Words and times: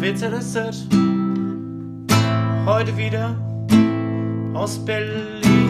WZSZ. 0.00 0.86
Heute 2.66 2.96
wieder 2.96 3.34
aus 4.54 4.78
Berlin 4.84 5.67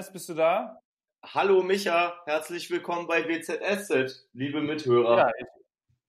Johannes, 0.00 0.12
bist 0.14 0.28
du 0.30 0.34
da? 0.34 0.80
Hallo 1.22 1.62
Micha, 1.62 2.14
herzlich 2.24 2.70
willkommen 2.70 3.06
bei 3.06 3.28
WZSZ, 3.28 4.30
liebe 4.32 4.62
Mithörer. 4.62 5.18
Ja, 5.18 5.30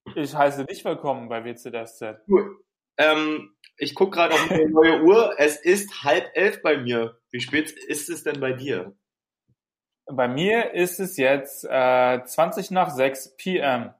ich, 0.06 0.16
ich 0.16 0.34
heiße 0.34 0.64
dich 0.64 0.82
willkommen 0.82 1.28
bei 1.28 1.44
WZSZ. 1.44 2.22
Cool. 2.26 2.64
Ähm, 2.96 3.54
ich 3.76 3.94
gucke 3.94 4.16
gerade 4.16 4.32
auf 4.32 4.48
meine 4.48 4.70
neue 4.70 5.02
Uhr. 5.02 5.34
Es 5.36 5.56
ist 5.56 6.04
halb 6.04 6.30
elf 6.32 6.62
bei 6.62 6.78
mir. 6.78 7.18
Wie 7.32 7.40
spät 7.40 7.70
ist 7.70 8.08
es 8.08 8.24
denn 8.24 8.40
bei 8.40 8.54
dir? 8.54 8.96
Bei 10.06 10.26
mir 10.26 10.72
ist 10.72 10.98
es 10.98 11.18
jetzt 11.18 11.66
äh, 11.68 12.24
20 12.24 12.70
nach 12.70 12.88
6 12.88 13.36
p.m. 13.36 13.92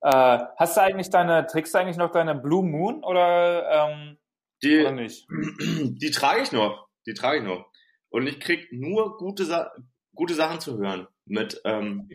Äh, 0.00 0.38
hast 0.56 0.76
du 0.76 0.80
eigentlich 0.80 1.10
deine, 1.10 1.46
trägst 1.46 1.72
du 1.72 1.78
eigentlich 1.78 1.98
noch 1.98 2.10
deine 2.10 2.34
Blue 2.34 2.64
Moon 2.64 3.04
oder, 3.04 3.90
ähm, 3.90 4.18
Die, 4.64 4.80
oder 4.80 4.90
nicht? 4.90 5.28
die 5.60 6.10
trage 6.10 6.42
ich 6.42 6.50
noch. 6.50 6.88
Die 7.06 7.14
trage 7.14 7.38
ich 7.38 7.44
noch. 7.44 7.69
Und 8.10 8.26
ich 8.26 8.40
krieg 8.40 8.68
nur 8.72 9.16
gute, 9.16 9.44
Sa 9.44 9.72
gute 10.14 10.34
Sachen 10.34 10.60
zu 10.60 10.78
hören. 10.78 11.08
Mit 11.24 11.60
ähm, 11.64 12.10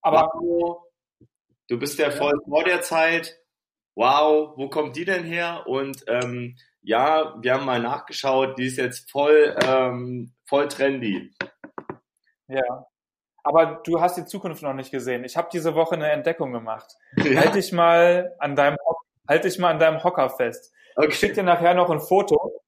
Aber 0.00 0.30
wow, 0.34 0.82
du 1.68 1.78
bist 1.78 1.98
ja 1.98 2.10
voll 2.10 2.40
vor 2.46 2.64
der 2.64 2.82
Zeit. 2.82 3.38
Wow, 3.94 4.56
wo 4.56 4.68
kommt 4.68 4.96
die 4.96 5.04
denn 5.04 5.24
her? 5.24 5.64
Und 5.66 6.04
ähm, 6.06 6.56
ja, 6.82 7.36
wir 7.40 7.54
haben 7.54 7.66
mal 7.66 7.80
nachgeschaut, 7.80 8.58
die 8.58 8.66
ist 8.66 8.78
jetzt 8.78 9.10
voll, 9.10 9.56
ähm, 9.64 10.32
voll 10.46 10.68
trendy. 10.68 11.34
ja. 12.48 12.86
Aber 13.44 13.82
du 13.84 14.00
hast 14.00 14.16
die 14.16 14.24
Zukunft 14.24 14.62
noch 14.62 14.72
nicht 14.72 14.92
gesehen. 14.92 15.24
Ich 15.24 15.36
habe 15.36 15.48
diese 15.52 15.74
Woche 15.74 15.96
eine 15.96 16.10
Entdeckung 16.10 16.52
gemacht. 16.52 16.96
Ja, 17.16 17.40
Halt 17.40 17.54
dich 17.56 17.72
mal 17.72 18.34
an 18.38 18.54
deinem 18.54 18.76
halt 19.28 19.44
dich 19.44 19.58
mal 19.58 19.70
an 19.70 19.78
deinem 19.78 20.02
Hocker 20.04 20.30
fest. 20.30 20.72
Ich 21.08 21.14
schicke 21.14 21.32
okay. 21.32 21.40
dir 21.40 21.46
nachher 21.46 21.74
noch 21.74 21.90
ein 21.90 22.00
Foto. 22.00 22.61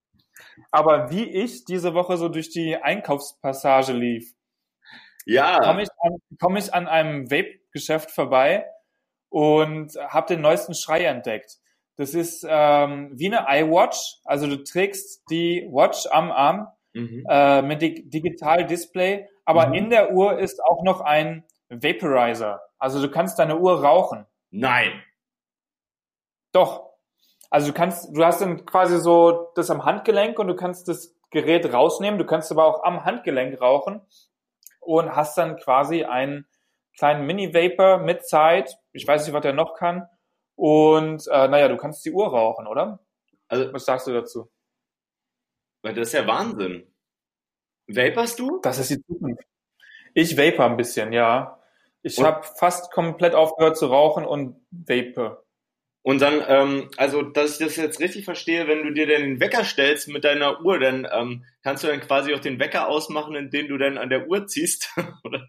Aber 0.71 1.11
wie 1.11 1.25
ich 1.25 1.65
diese 1.65 1.95
Woche 1.95 2.17
so 2.17 2.29
durch 2.29 2.51
die 2.51 2.77
Einkaufspassage 2.77 3.93
lief, 3.93 4.35
Ja, 5.27 5.61
komme 5.61 5.83
ich, 5.83 5.89
an, 5.99 6.17
komm 6.41 6.57
ich 6.57 6.73
an 6.75 6.87
einem 6.89 7.31
Vape-Geschäft 7.31 8.11
vorbei 8.11 8.67
und 9.31 9.95
habe 9.97 10.29
den 10.29 10.41
neuesten 10.43 10.75
Schrei 10.75 11.05
entdeckt. 11.05 11.59
Das 11.97 12.15
ist 12.15 12.45
ähm, 12.49 13.13
wie 13.15 13.33
eine 13.35 13.47
iWatch, 13.49 14.21
also 14.25 14.47
du 14.49 14.63
trägst 14.65 15.23
die 15.31 15.67
Watch 15.71 16.07
am 16.11 16.33
Arm 16.33 16.69
mhm. 16.93 17.25
äh, 17.29 17.63
mit 17.63 17.83
Dig 17.83 18.11
Digital 18.11 18.67
Display, 18.67 19.29
aber 19.45 19.69
Mhm. 19.69 19.75
in 19.75 19.91
der 19.91 20.13
Uhr 20.13 20.39
ist 20.39 20.63
auch 20.65 20.83
noch 20.83 21.01
ein 21.01 21.45
Vaporizer. 21.69 22.61
Also 22.79 23.01
du 23.01 23.11
kannst 23.11 23.39
deine 23.39 23.59
Uhr 23.59 23.83
rauchen. 23.83 24.27
nein. 24.51 25.03
Doch. 26.53 26.84
Also 27.55 27.69
du 27.69 27.73
kannst, 27.73 28.09
du 28.13 28.25
hast 28.25 28.41
dann 28.41 28.67
quasi 28.67 28.99
so 28.99 29.53
das 29.55 29.71
am 29.71 29.85
Handgelenk 29.85 30.41
und 30.41 30.49
du 30.49 30.57
kannst 30.57 30.89
das 30.89 31.15
Gerät 31.31 31.73
rausnehmen. 31.73 32.19
Du 32.19 32.27
kannst 32.27 32.51
aber 32.51 32.65
auch 32.65 32.83
am 32.83 33.05
Handgelenk 33.05 33.61
rauchen 33.61 34.01
und 34.81 35.15
hast 35.15 35.39
dann 35.39 35.57
quasi 35.59 36.03
einen 36.03 36.49
kleinen 36.99 37.27
Mini-Vapor 37.27 37.99
mit 37.99 38.27
Zeit. 38.27 38.77
Ich 38.91 39.07
weiß 39.07 39.25
nicht, 39.25 39.35
was 39.35 39.43
der 39.43 39.53
noch 39.53 39.75
kann. 39.77 40.09
Und 40.57 41.29
äh, 41.29 41.47
naja, 41.47 41.69
du 41.69 41.77
kannst 41.77 42.05
die 42.05 42.11
Uhr 42.11 42.27
rauchen, 42.27 42.67
oder? 42.67 42.99
Also, 43.47 43.73
Was 43.73 43.85
sagst 43.85 44.09
du 44.09 44.13
dazu? 44.13 44.51
das 45.83 45.97
ist 45.97 46.13
ja 46.13 46.27
Wahnsinn. 46.27 46.93
Vaperst 47.89 48.41
du? 48.41 48.59
Das 48.63 48.81
ist 48.81 48.91
die 48.91 49.01
Zukunft. 49.07 49.45
Ich 50.13 50.37
vapor 50.37 50.65
ein 50.65 50.77
bisschen, 50.77 51.13
ja. 51.13 51.61
Ich 52.03 52.21
habe 52.21 52.43
fast 52.59 52.91
komplett 52.91 53.37
aufgehört 53.37 53.77
zu 53.77 53.87
rauchen 53.87 54.25
und 54.25 54.67
vape. 54.73 55.44
Und 56.07 56.21
dann, 56.21 56.45
ähm, 56.47 56.91
also, 56.99 57.23
dass 57.23 57.53
ich 57.59 57.67
das 57.67 57.77
jetzt 57.77 57.99
richtig 57.99 58.27
verstehe, 58.27 58.69
wenn 58.69 58.83
du 58.83 58.93
dir 58.93 59.07
den 59.07 59.41
Wecker 59.41 59.65
stellst 59.65 60.07
mit 60.09 60.23
deiner 60.23 60.61
Uhr, 60.63 60.79
dann 60.79 61.09
ähm, 61.11 61.47
kannst 61.63 61.83
du 61.83 61.89
dann 61.89 62.01
quasi 62.01 62.35
auch 62.35 62.41
den 62.41 62.61
Wecker 62.61 62.89
ausmachen, 62.89 63.35
indem 63.35 63.69
du 63.69 63.79
dann 63.79 63.97
an 63.97 64.11
der 64.11 64.29
Uhr 64.29 64.47
ziehst. 64.47 64.91
Oder? 65.25 65.49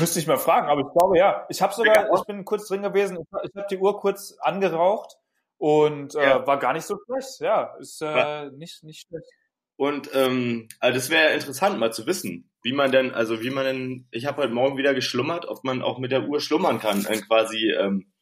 Müsste 0.00 0.18
ich 0.18 0.26
mal 0.26 0.38
fragen, 0.38 0.68
aber 0.68 0.80
ich 0.80 0.92
glaube 0.98 1.16
ja. 1.16 1.46
Ich 1.48 1.62
habe 1.62 1.72
sogar, 1.72 2.12
ich 2.12 2.24
bin 2.24 2.44
kurz 2.44 2.66
drin 2.66 2.82
gewesen, 2.82 3.16
ich, 3.20 3.48
ich 3.48 3.56
habe 3.56 3.68
die 3.70 3.76
Uhr 3.78 3.96
kurz 4.00 4.36
angeraucht 4.40 5.14
und 5.58 6.16
äh, 6.16 6.22
Ja. 6.22 6.44
war 6.44 6.58
gar 6.58 6.72
nicht 6.72 6.84
so 6.84 6.96
schlecht. 7.06 7.38
Ja, 7.38 7.76
ist 7.78 8.02
äh, 8.02 8.06
Ja. 8.06 8.50
nicht 8.50 8.82
nicht 8.82 9.06
schlecht. 9.06 9.30
Und 9.76 10.10
ähm, 10.14 10.66
also 10.80 10.98
das 10.98 11.10
wäre 11.10 11.32
interessant 11.32 11.78
mal 11.78 11.92
zu 11.92 12.06
wissen, 12.06 12.50
wie 12.62 12.72
man 12.72 12.90
denn, 12.90 13.12
also 13.14 13.40
wie 13.40 13.50
man 13.50 13.64
denn, 13.66 14.08
ich 14.10 14.26
habe 14.26 14.42
heute 14.42 14.52
Morgen 14.52 14.78
wieder 14.78 14.94
geschlummert, 14.94 15.46
ob 15.46 15.62
man 15.62 15.80
auch 15.82 15.98
mit 15.98 16.10
der 16.10 16.24
Uhr 16.26 16.40
schlummern 16.40 16.80
kann, 16.80 17.06
äh, 17.06 17.18
quasi 17.20 17.70
ähm, 17.70 18.12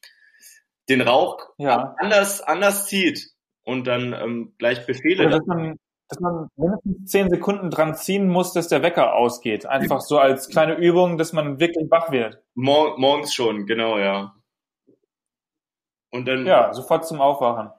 den 0.88 1.00
Rauch 1.00 1.38
Ja. 1.58 1.94
anders, 1.98 2.40
anders 2.42 2.86
zieht 2.86 3.30
und 3.64 3.86
dann 3.86 4.12
ähm, 4.12 4.54
gleich 4.58 4.84
Befehle. 4.86 5.26
Oder 5.26 5.38
dass 5.38 5.46
man, 5.46 5.78
dass 6.08 6.20
man 6.20 6.48
mindestens 6.56 7.10
zehn 7.10 7.30
Sekunden 7.30 7.70
dran 7.70 7.94
ziehen 7.94 8.28
muss, 8.28 8.52
dass 8.52 8.68
der 8.68 8.82
Wecker 8.82 9.14
ausgeht. 9.14 9.64
Einfach 9.66 10.00
so 10.00 10.18
als 10.18 10.48
kleine 10.48 10.74
Übung, 10.76 11.16
dass 11.18 11.32
man 11.32 11.58
wirklich 11.60 11.90
wach 11.90 12.10
wird. 12.12 12.42
Mor 12.54 12.98
morgens 12.98 13.32
schon, 13.34 13.66
genau, 13.66 13.98
ja. 13.98 14.34
Und 16.10 16.26
dann, 16.26 16.46
Ja, 16.46 16.72
sofort 16.72 17.06
zum 17.06 17.20
Aufwachen. 17.20 17.70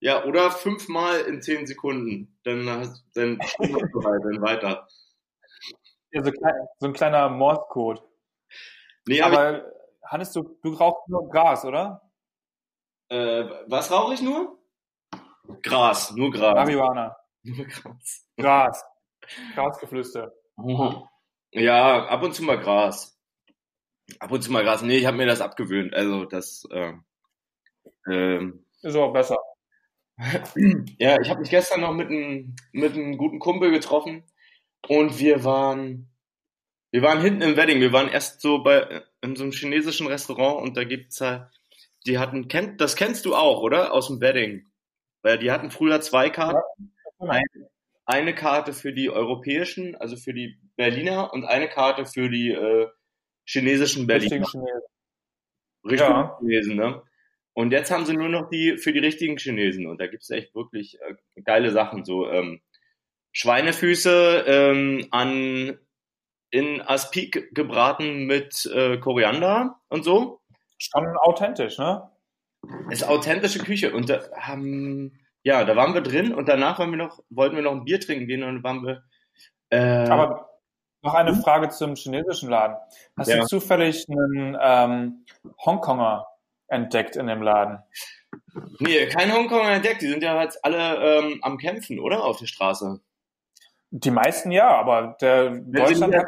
ja, 0.00 0.24
oder 0.24 0.50
fünfmal 0.50 1.20
in 1.22 1.40
zehn 1.42 1.66
Sekunden. 1.66 2.38
Dann, 2.44 2.68
hast- 2.68 3.04
dann 3.14 3.38
dann 3.58 4.42
weiter. 4.42 4.86
Ja, 6.12 6.22
so, 6.22 6.30
klein, 6.30 6.54
so 6.78 6.86
ein 6.88 6.92
kleiner 6.92 7.28
Morse-Code. 7.30 8.02
Nee, 9.08 9.22
aber 9.22 9.38
Aber 9.40 9.64
Hannes, 10.04 10.32
du, 10.32 10.58
du 10.62 10.74
rauchst 10.74 11.08
nur 11.08 11.28
Gras, 11.30 11.64
oder? 11.64 12.02
Äh, 13.12 13.50
was 13.66 13.90
rauche 13.90 14.14
ich 14.14 14.22
nur? 14.22 14.58
Gras, 15.62 16.12
nur 16.12 16.30
Gras. 16.30 16.54
Marihuana. 16.54 17.16
Nur 17.42 17.66
Gras. 17.66 18.26
Gras. 18.36 18.84
Grasgeflüster. 19.54 20.32
Ja, 21.54 22.06
ab 22.06 22.22
und 22.22 22.34
zu 22.34 22.42
mal 22.44 22.58
Gras. 22.58 23.20
Ab 24.18 24.32
und 24.32 24.40
zu 24.40 24.50
mal 24.50 24.64
Gras. 24.64 24.80
Nee, 24.80 24.96
ich 24.96 25.04
habe 25.04 25.18
mir 25.18 25.26
das 25.26 25.42
abgewöhnt. 25.42 25.92
Also 25.92 26.24
das, 26.24 26.66
äh, 26.70 26.94
ähm, 28.10 28.64
Ist 28.80 28.96
auch 28.96 29.12
besser. 29.12 29.36
ja, 30.98 31.20
ich 31.20 31.28
habe 31.28 31.40
mich 31.40 31.50
gestern 31.50 31.82
noch 31.82 31.92
mit 31.92 32.08
einem 32.08 32.56
mit 32.72 32.94
einem 32.94 33.18
guten 33.18 33.38
Kumpel 33.38 33.70
getroffen 33.70 34.24
und 34.88 35.18
wir 35.18 35.44
waren 35.44 36.10
wir 36.90 37.02
waren 37.02 37.20
hinten 37.20 37.42
im 37.42 37.56
Wedding. 37.58 37.80
Wir 37.80 37.92
waren 37.92 38.08
erst 38.08 38.40
so 38.40 38.62
bei 38.62 39.02
in 39.20 39.36
so 39.36 39.42
einem 39.42 39.52
chinesischen 39.52 40.06
Restaurant 40.06 40.62
und 40.62 40.78
da 40.78 40.84
gibt's 40.84 41.20
halt 41.20 41.50
die 42.06 42.18
hatten 42.18 42.48
kennt 42.48 42.80
das 42.80 42.96
kennst 42.96 43.24
du 43.24 43.34
auch, 43.34 43.62
oder? 43.62 43.92
Aus 43.92 44.08
dem 44.08 44.20
Wedding. 44.20 44.70
Weil 45.22 45.38
die 45.38 45.50
hatten 45.50 45.70
früher 45.70 46.00
zwei 46.00 46.30
Karten. 46.30 46.60
Ein, 47.18 47.44
eine 48.04 48.34
Karte 48.34 48.72
für 48.72 48.92
die 48.92 49.10
europäischen, 49.10 49.94
also 49.96 50.16
für 50.16 50.34
die 50.34 50.58
Berliner 50.76 51.32
und 51.32 51.44
eine 51.44 51.68
Karte 51.68 52.04
für 52.04 52.28
die 52.28 52.50
äh, 52.50 52.88
chinesischen 53.44 54.06
Berliner. 54.06 54.40
Richtigen 54.40 54.50
Chinesen. 54.50 54.82
Richtigen 55.84 56.10
Ja. 56.10 56.38
Chinesen, 56.40 56.76
ne? 56.76 57.02
Und 57.54 57.70
jetzt 57.72 57.90
haben 57.90 58.06
sie 58.06 58.16
nur 58.16 58.28
noch 58.28 58.48
die 58.48 58.78
für 58.78 58.92
die 58.92 58.98
richtigen 58.98 59.36
Chinesen 59.36 59.86
und 59.86 60.00
da 60.00 60.06
gibt's 60.06 60.30
echt 60.30 60.54
wirklich 60.54 60.98
äh, 61.00 61.42
geile 61.42 61.70
Sachen, 61.70 62.04
so 62.04 62.28
ähm, 62.28 62.62
Schweinefüße 63.32 64.44
ähm, 64.46 65.08
an 65.10 65.78
in 66.50 66.82
Aspik 66.82 67.54
gebraten 67.54 68.26
mit 68.26 68.70
äh, 68.74 68.98
Koriander 68.98 69.80
und 69.88 70.04
so. 70.04 70.41
Schon 70.90 71.16
authentisch, 71.16 71.78
ne? 71.78 72.10
ist 72.90 73.08
authentische 73.08 73.58
Küche 73.58 73.92
und 73.92 74.08
da 74.08 74.20
haben 74.36 75.18
ja, 75.44 75.64
da 75.64 75.74
waren 75.74 75.94
wir 75.94 76.00
drin 76.00 76.32
und 76.32 76.48
danach 76.48 76.78
wir 76.78 76.86
noch 76.86 77.20
wollten 77.30 77.56
wir 77.56 77.62
noch 77.62 77.72
ein 77.72 77.84
Bier 77.84 78.00
trinken 78.00 78.26
gehen 78.26 78.42
und 78.42 78.56
dann 78.56 78.64
waren 78.64 78.86
wir 78.86 79.02
äh, 79.70 80.08
Aber 80.08 80.50
noch 81.02 81.14
eine 81.14 81.34
Frage 81.34 81.68
zum 81.70 81.96
chinesischen 81.96 82.48
Laden. 82.48 82.76
Hast 83.16 83.28
Ja. 83.28 83.38
du 83.38 83.46
zufällig 83.46 84.06
einen 84.08 84.56
ähm, 84.60 85.24
Hongkonger 85.64 86.26
entdeckt 86.68 87.16
in 87.16 87.26
dem 87.26 87.42
Laden? 87.42 87.78
nee, 88.78 89.06
kein 89.06 89.32
Hongkonger 89.32 89.70
entdeckt, 89.72 90.02
die 90.02 90.08
sind 90.08 90.22
ja 90.22 90.40
jetzt 90.42 90.64
alle 90.64 91.18
ähm, 91.18 91.38
am 91.42 91.58
kämpfen, 91.58 91.98
oder 91.98 92.24
auf 92.24 92.38
der 92.38 92.46
Straße. 92.46 93.00
Die 93.90 94.10
meisten 94.10 94.50
ja, 94.52 94.68
aber 94.68 95.16
der 95.20 95.52
Wenn 95.52 95.72
Deutschland 95.72 96.14
nicht, 96.14 96.24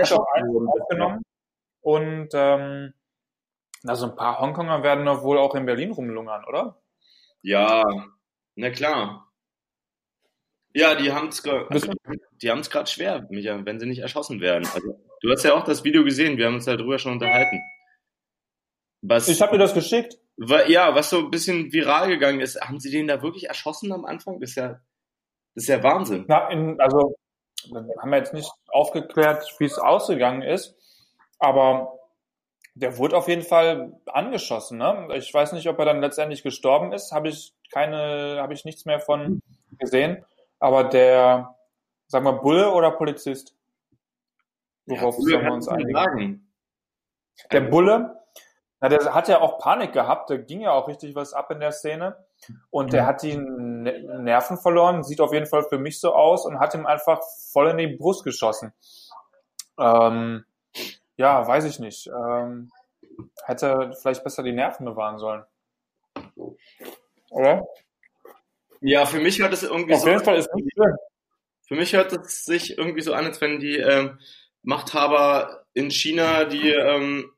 hat 0.00 0.12
auch, 0.12 0.26
einen 0.34 0.68
aufgenommen. 0.68 1.22
Und 1.82 2.28
ähm, 2.34 2.94
also 3.84 4.06
ein 4.10 4.16
paar 4.16 4.38
Hongkonger 4.40 4.82
werden 4.82 5.04
doch 5.06 5.22
wohl 5.22 5.38
auch 5.38 5.54
in 5.54 5.66
Berlin 5.66 5.92
rumlungern, 5.92 6.44
oder? 6.46 6.80
Ja, 7.42 7.82
na 8.54 8.70
klar. 8.70 9.26
Ja, 10.72 10.94
die 10.94 11.10
haben 11.12 11.28
es 11.28 11.44
also, 11.44 11.92
die 12.40 12.50
haben 12.50 12.60
es 12.60 12.70
gerade 12.70 12.88
schwer, 12.88 13.26
Micha, 13.30 13.58
wenn 13.64 13.80
sie 13.80 13.86
nicht 13.86 14.00
erschossen 14.00 14.40
werden. 14.40 14.68
Also, 14.72 15.00
du 15.20 15.30
hast 15.30 15.42
ja 15.42 15.54
auch 15.54 15.64
das 15.64 15.82
Video 15.82 16.04
gesehen, 16.04 16.36
wir 16.38 16.46
haben 16.46 16.54
uns 16.56 16.66
darüber 16.66 16.98
schon 16.98 17.12
unterhalten. 17.12 17.60
Was, 19.02 19.28
Ich 19.28 19.40
habe 19.40 19.52
dir 19.52 19.58
das 19.58 19.74
geschickt. 19.74 20.18
wa- 20.36 20.66
ja, 20.68 20.94
was 20.94 21.10
so 21.10 21.18
ein 21.20 21.30
bisschen 21.30 21.72
viral 21.72 22.08
gegangen 22.08 22.40
ist, 22.40 22.60
haben 22.60 22.78
sie 22.78 22.90
den 22.90 23.08
da 23.08 23.22
wirklich 23.22 23.48
erschossen 23.48 23.92
am 23.92 24.04
Anfang? 24.04 24.38
Das 24.40 24.50
ist 24.50 24.56
ja, 24.56 24.68
das 25.54 25.64
ist 25.64 25.68
ja 25.68 25.82
Wahnsinn. 25.82 26.26
Na, 26.28 26.48
in, 26.50 26.78
also 26.80 27.16
haben 28.00 28.10
wir 28.10 28.18
jetzt 28.18 28.34
nicht 28.34 28.50
aufgeklärt, 28.68 29.44
wie 29.58 29.64
es 29.64 29.78
ausgegangen 29.78 30.42
ist, 30.42 30.76
aber 31.38 31.98
der 32.80 32.96
wurde 32.96 33.16
auf 33.16 33.28
jeden 33.28 33.42
Fall 33.42 33.92
angeschossen. 34.06 34.78
Ne? 34.78 35.08
Ich 35.16 35.32
weiß 35.32 35.52
nicht, 35.52 35.68
ob 35.68 35.78
er 35.78 35.84
dann 35.84 36.00
letztendlich 36.00 36.42
gestorben 36.42 36.92
ist. 36.92 37.12
Habe 37.12 37.28
ich 37.28 37.54
keine, 37.70 38.38
habe 38.40 38.54
ich 38.54 38.64
nichts 38.64 38.86
mehr 38.86 39.00
von 39.00 39.42
gesehen. 39.78 40.24
Aber 40.58 40.84
der, 40.84 41.56
sagen 42.06 42.24
wir 42.24 42.32
Bulle 42.32 42.72
oder 42.72 42.90
Polizist? 42.90 43.54
Worauf 44.86 45.16
Ja, 45.18 45.22
sollen 45.22 45.44
wir 45.44 45.52
uns 45.52 45.68
einigen? 45.68 46.50
Der 47.52 47.60
Bulle, 47.60 48.16
na, 48.80 48.88
der 48.88 49.14
hat 49.14 49.28
ja 49.28 49.40
auch 49.40 49.58
Panik 49.58 49.92
gehabt, 49.92 50.30
da 50.30 50.36
ging 50.36 50.62
ja 50.62 50.72
auch 50.72 50.88
richtig 50.88 51.14
was 51.14 51.32
ab 51.32 51.50
in 51.50 51.60
der 51.60 51.72
Szene. 51.72 52.16
Und 52.70 52.92
der 52.94 53.06
hat 53.06 53.22
die 53.22 53.36
Ne- 53.36 54.20
Nerven 54.22 54.56
verloren, 54.56 55.04
sieht 55.04 55.20
auf 55.20 55.32
jeden 55.34 55.46
Fall 55.46 55.64
für 55.64 55.78
mich 55.78 56.00
so 56.00 56.14
aus 56.14 56.46
und 56.46 56.58
hat 56.58 56.74
ihm 56.74 56.86
einfach 56.86 57.20
voll 57.52 57.68
in 57.68 57.76
die 57.76 57.86
Brust 57.88 58.24
geschossen. 58.24 58.72
Ähm, 59.78 60.44
ja, 61.20 61.46
weiß 61.46 61.64
ich 61.66 61.78
nicht. 61.78 62.06
Ähm, 62.06 62.72
hätte 63.44 63.92
vielleicht 64.00 64.24
besser 64.24 64.42
die 64.42 64.52
Nerven 64.52 64.86
bewahren 64.86 65.18
sollen. 65.18 65.44
Oder? 67.30 67.66
Ja, 68.80 69.04
für 69.04 69.20
mich 69.20 69.38
hört 69.38 69.52
es 69.52 69.62
irgendwie 69.62 69.92
Auf 69.92 70.00
so 70.00 70.08
jeden 70.08 70.24
Fall 70.24 70.38
ist 70.38 70.52
nicht 70.54 70.72
schön. 70.74 70.94
Für 71.68 71.74
mich 71.74 71.92
hört 71.92 72.12
es 72.14 72.46
sich 72.46 72.78
irgendwie 72.78 73.02
so 73.02 73.12
an, 73.12 73.26
als 73.26 73.38
wenn 73.42 73.60
die 73.60 73.76
ähm, 73.76 74.18
Machthaber 74.62 75.66
in 75.74 75.90
China, 75.90 76.46
die, 76.46 76.70
ähm, 76.70 77.30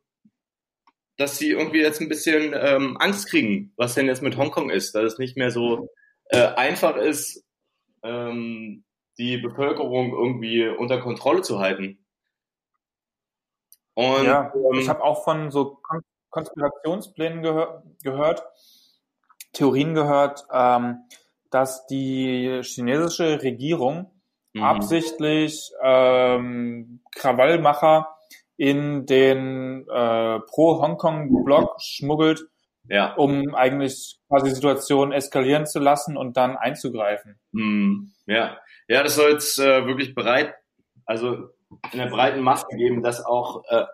dass 1.17 1.37
sie 1.37 1.51
irgendwie 1.51 1.81
jetzt 1.81 2.01
ein 2.01 2.09
bisschen 2.09 2.55
ähm, 2.57 2.97
Angst 3.01 3.29
kriegen, 3.29 3.73
was 3.77 3.95
denn 3.95 4.07
jetzt 4.07 4.23
mit 4.23 4.37
Hongkong 4.37 4.71
ist, 4.71 4.95
dass 4.95 5.15
es 5.15 5.19
nicht 5.19 5.37
mehr 5.37 5.51
so 5.51 5.91
äh, 6.27 6.47
einfach 6.55 6.97
ist, 6.97 7.45
ähm, 8.05 8.85
die 9.19 9.39
Bevölkerung 9.39 10.13
irgendwie 10.13 10.69
unter 10.69 11.01
Kontrolle 11.01 11.43
zu 11.43 11.59
halten. 11.59 12.02
Und 13.95 14.25
Ja, 14.25 14.53
ähm, 14.55 14.79
ich 14.79 14.89
habe 14.89 15.03
auch 15.03 15.25
von 15.25 15.51
so 15.51 15.79
Kon 15.83 16.03
Konspirationsplänen 16.31 17.43
gehör 17.43 17.83
gehört, 18.03 18.43
Theorien 19.53 19.93
gehört, 19.93 20.47
ähm, 20.51 21.05
dass 21.51 21.87
die 21.87 22.63
chinesische 22.63 23.43
Regierung 23.43 24.11
mhm. 24.55 24.63
absichtlich 24.63 25.71
ähm, 25.83 27.01
Krawallmacher 27.15 28.09
in 28.57 29.07
den 29.07 29.87
äh, 29.89 30.41
Pro-Hongkong-Block 30.41 31.81
schmuggelt, 31.81 32.47
ja, 32.89 33.15
um 33.15 33.55
eigentlich 33.55 34.19
quasi 34.29 34.49
die 34.49 34.55
Situation 34.55 35.13
eskalieren 35.13 35.67
zu 35.67 35.79
lassen 35.79 36.17
und 36.17 36.37
dann 36.37 36.57
einzugreifen. 36.57 37.39
Hm, 37.53 38.13
ja, 38.27 38.59
ja, 38.89 39.03
das 39.03 39.17
soll 39.17 39.33
jetzt 39.33 39.59
äh, 39.59 39.87
wirklich 39.87 40.15
bereit, 40.15 40.55
also 41.05 41.51
in 41.93 41.99
der 41.99 42.07
breiten 42.07 42.41
Masse 42.41 42.67
geben, 42.77 43.03
dass 43.03 43.25
auch 43.25 43.65
äh, 43.69 43.85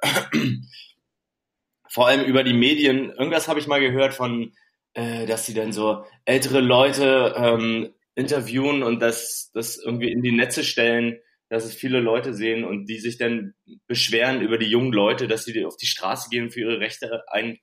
vor 1.88 2.06
allem 2.06 2.25
über 2.25 2.44
die 2.44 2.54
Medien, 2.54 3.10
irgendwas 3.10 3.48
habe 3.48 3.60
ich 3.60 3.66
mal 3.66 3.80
gehört 3.80 4.14
von, 4.14 4.52
äh, 4.94 5.26
dass 5.26 5.46
sie 5.46 5.54
dann 5.54 5.72
so 5.72 6.04
ältere 6.25 6.60
Leute 6.60 7.34
ähm, 7.36 7.94
interviewen 8.14 8.82
und 8.82 9.00
das, 9.00 9.50
das 9.54 9.78
irgendwie 9.78 10.10
in 10.10 10.22
die 10.22 10.32
Netze 10.32 10.64
stellen, 10.64 11.19
dass 11.48 11.64
es 11.64 11.75
viele 11.75 12.00
Leute 12.00 12.34
sehen 12.34 12.64
und 12.64 12.86
die 12.86 12.98
sich 12.98 13.16
dann 13.16 13.54
beschweren 13.86 14.42
über 14.42 14.58
die 14.58 14.69
jungen 14.69 14.92
Leute, 14.92 15.28
dass 15.28 15.44
sie 15.44 15.64
auf 15.64 15.76
die 15.76 15.86
Straße 15.86 16.28
gehen, 16.31 16.50
für 16.50 16.60
ihre 16.60 16.81
Rechte 16.81 17.22
ein, 17.28 17.58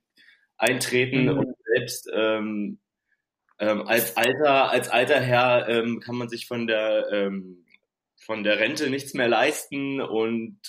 eintreten 0.58 1.26
Mhm. 1.26 1.38
und 1.38 1.56
selbst 1.74 2.10
ähm, 2.14 2.80
ähm, 3.60 3.88
als 3.88 4.18
alter 4.18 4.70
als 4.70 4.90
alter 4.90 5.20
Herr 5.20 5.70
ähm, 5.70 6.00
kann 6.00 6.16
man 6.16 6.30
sich 6.30 6.48
von 6.48 6.68
der 6.68 7.08
ähm, 7.12 7.65
von 8.26 8.44
der 8.44 8.60
Rente 8.60 8.90
nichts 8.90 9.14
mehr 9.14 9.28
leisten 9.28 10.02
und 10.02 10.60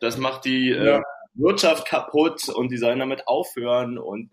das 0.00 0.16
macht 0.18 0.44
die 0.44 0.70
äh, 0.70 0.84
Ja. 0.86 1.02
Wirtschaft 1.34 1.86
kaputt 1.86 2.48
und 2.48 2.70
die 2.70 2.78
sollen 2.78 2.98
damit 3.00 3.26
aufhören 3.26 3.98
und 3.98 4.30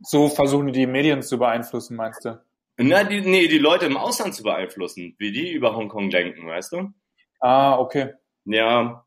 So 0.00 0.28
versuchen 0.28 0.72
die 0.72 0.86
Medien 0.86 1.22
zu 1.22 1.38
beeinflussen, 1.38 1.96
meinst 1.96 2.24
du? 2.24 2.42
na 2.78 3.04
die 3.04 3.22
nee 3.22 3.48
die 3.48 3.58
Leute 3.58 3.86
im 3.86 3.96
Ausland 3.96 4.34
zu 4.34 4.42
beeinflussen, 4.42 5.14
wie 5.18 5.32
die 5.32 5.50
über 5.52 5.74
Hongkong 5.74 6.10
denken, 6.10 6.46
weißt 6.46 6.72
du? 6.72 6.92
Ah, 7.40 7.78
okay. 7.78 8.12
Ja, 8.44 9.06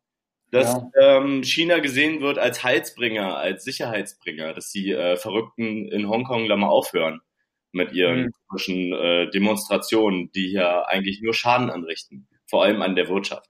dass 0.51 0.73
Ja. 0.73 1.17
Ähm, 1.17 1.43
China 1.43 1.77
gesehen 1.79 2.21
wird 2.21 2.39
als 2.39 2.63
Heilsbringer, 2.63 3.37
als 3.37 3.63
Sicherheitsbringer, 3.63 4.53
dass 4.55 4.71
die 4.71 4.91
äh, 4.91 5.15
Verrückten 5.17 5.87
in 5.87 6.09
Hongkong 6.09 6.47
da 6.49 6.55
mal 6.55 6.69
aufhören 6.69 7.21
mit 7.71 7.91
ihren 7.93 8.25
Mhm. 8.25 8.33
komischen 8.47 8.93
äh, 8.93 9.29
Demonstrationen, 9.31 10.31
die 10.31 10.49
hier 10.49 10.87
eigentlich 10.87 11.21
nur 11.21 11.33
Schaden 11.33 11.69
anrichten, 11.69 12.27
vor 12.47 12.63
allem 12.63 12.81
an 12.81 12.95
der 12.95 13.07
Wirtschaft. 13.09 13.49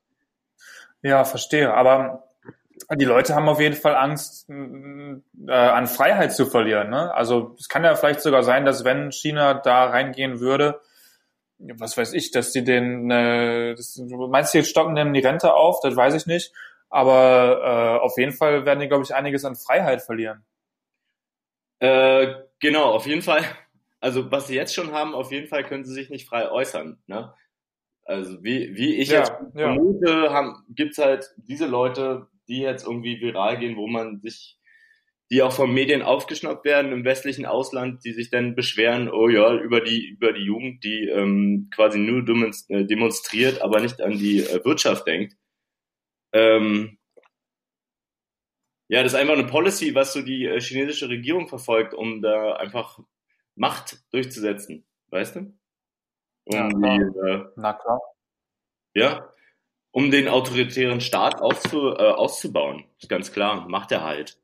Ja, 1.01 1.23
verstehe. 1.23 1.73
Aber 1.73 2.25
die 2.95 3.05
Leute 3.05 3.35
haben 3.35 3.49
auf 3.49 3.59
jeden 3.59 3.75
Fall 3.75 3.95
Angst, 3.95 4.49
äh, 4.49 5.51
an 5.51 5.87
Freiheit 5.87 6.33
zu 6.33 6.45
verlieren. 6.45 6.89
Ne? 6.89 7.13
Also 7.13 7.55
es 7.59 7.69
kann 7.69 7.83
ja 7.83 7.95
vielleicht 7.95 8.21
sogar 8.21 8.43
sein, 8.43 8.65
dass 8.65 8.83
wenn 8.83 9.11
China 9.11 9.53
da 9.53 9.85
reingehen 9.85 10.39
würde, 10.39 10.81
was 11.57 11.97
weiß 11.97 12.13
ich, 12.13 12.31
dass 12.31 12.51
die 12.51 12.63
den, 12.63 13.11
äh, 13.11 13.75
das, 13.75 13.95
du 13.95 14.27
meinst 14.27 14.53
die 14.53 14.63
stocken 14.63 14.95
denen 14.95 15.13
die 15.13 15.19
Rente 15.19 15.53
auf? 15.53 15.79
Das 15.81 15.95
weiß 15.95 16.13
ich 16.13 16.25
nicht. 16.25 16.53
Aber 16.89 17.99
äh, 18.01 18.03
auf 18.03 18.17
jeden 18.17 18.31
Fall 18.31 18.65
werden 18.65 18.79
die, 18.79 18.87
glaube 18.87 19.03
ich, 19.03 19.13
einiges 19.13 19.45
an 19.45 19.55
Freiheit 19.55 20.01
verlieren. 20.01 20.45
Äh, 21.79 22.33
genau, 22.59 22.93
auf 22.93 23.05
jeden 23.05 23.21
Fall. 23.21 23.43
Also 23.99 24.31
was 24.31 24.47
sie 24.47 24.55
jetzt 24.55 24.73
schon 24.73 24.91
haben, 24.91 25.13
auf 25.13 25.31
jeden 25.31 25.47
Fall 25.47 25.63
können 25.63 25.83
sie 25.83 25.93
sich 25.93 26.09
nicht 26.09 26.27
frei 26.27 26.49
äußern. 26.49 27.01
Ne? 27.07 27.33
Also 28.05 28.43
wie, 28.43 28.75
wie 28.75 28.95
ich 28.95 29.09
Ja, 29.09 29.19
jetzt 29.19 29.31
ja. 29.53 29.73
vermute, 29.73 30.31
haben, 30.31 30.63
gibt's 30.69 30.97
halt 30.97 31.29
diese 31.37 31.67
Leute, 31.67 32.27
die 32.47 32.59
jetzt 32.59 32.85
irgendwie 32.85 33.21
viral 33.21 33.59
gehen, 33.59 33.75
wo 33.75 33.87
man 33.87 34.19
sich, 34.21 34.57
die 35.29 35.43
auch 35.43 35.51
von 35.51 35.71
Medien 35.71 36.01
aufgeschnappt 36.01 36.65
werden 36.65 36.91
im 36.91 37.05
westlichen 37.05 37.45
Ausland, 37.45 38.03
die 38.03 38.13
sich 38.13 38.31
dann 38.31 38.55
beschweren, 38.55 39.11
oh 39.11 39.29
ja, 39.29 39.53
über 39.55 39.81
die, 39.81 40.07
über 40.07 40.33
die 40.33 40.41
Jugend, 40.41 40.83
die 40.83 41.07
ähm, 41.07 41.69
quasi 41.71 41.99
nur 41.99 42.27
äh, 42.69 42.85
demonstriert, 42.85 43.61
aber 43.61 43.79
nicht 43.79 44.01
an 44.01 44.17
die 44.17 44.39
äh, 44.39 44.65
Wirtschaft 44.65 45.05
denkt. 45.05 45.35
Ähm, 46.33 46.97
ja, 48.87 49.03
das 49.03 49.13
ist 49.13 49.19
einfach 49.19 49.35
eine 49.35 49.45
Policy, 49.45 49.93
was 49.93 50.13
so 50.13 50.23
die 50.23 50.45
äh, 50.45 50.59
chinesische 50.59 51.09
Regierung 51.09 51.47
verfolgt, 51.47 51.93
um 51.93 52.23
da 52.23 52.53
einfach 52.53 52.99
Macht 53.59 54.01
durchzusetzen, 54.13 54.85
weißt 55.09 55.35
du? 55.35 55.39
Um 55.39 55.53
Ja, 56.53 56.69
die, 56.69 57.19
äh, 57.29 57.45
Na 57.57 57.73
klar. 57.73 57.99
ja, 58.93 59.29
um 59.91 60.11
den 60.11 60.29
autoritären 60.29 61.01
Staat 61.01 61.41
auszu, 61.41 61.89
äh, 61.89 62.11
auszubauen. 62.11 62.85
Ist 62.99 63.09
ganz 63.09 63.33
klar, 63.33 63.67
macht 63.67 63.91
er 63.91 64.03
halt. 64.03 64.39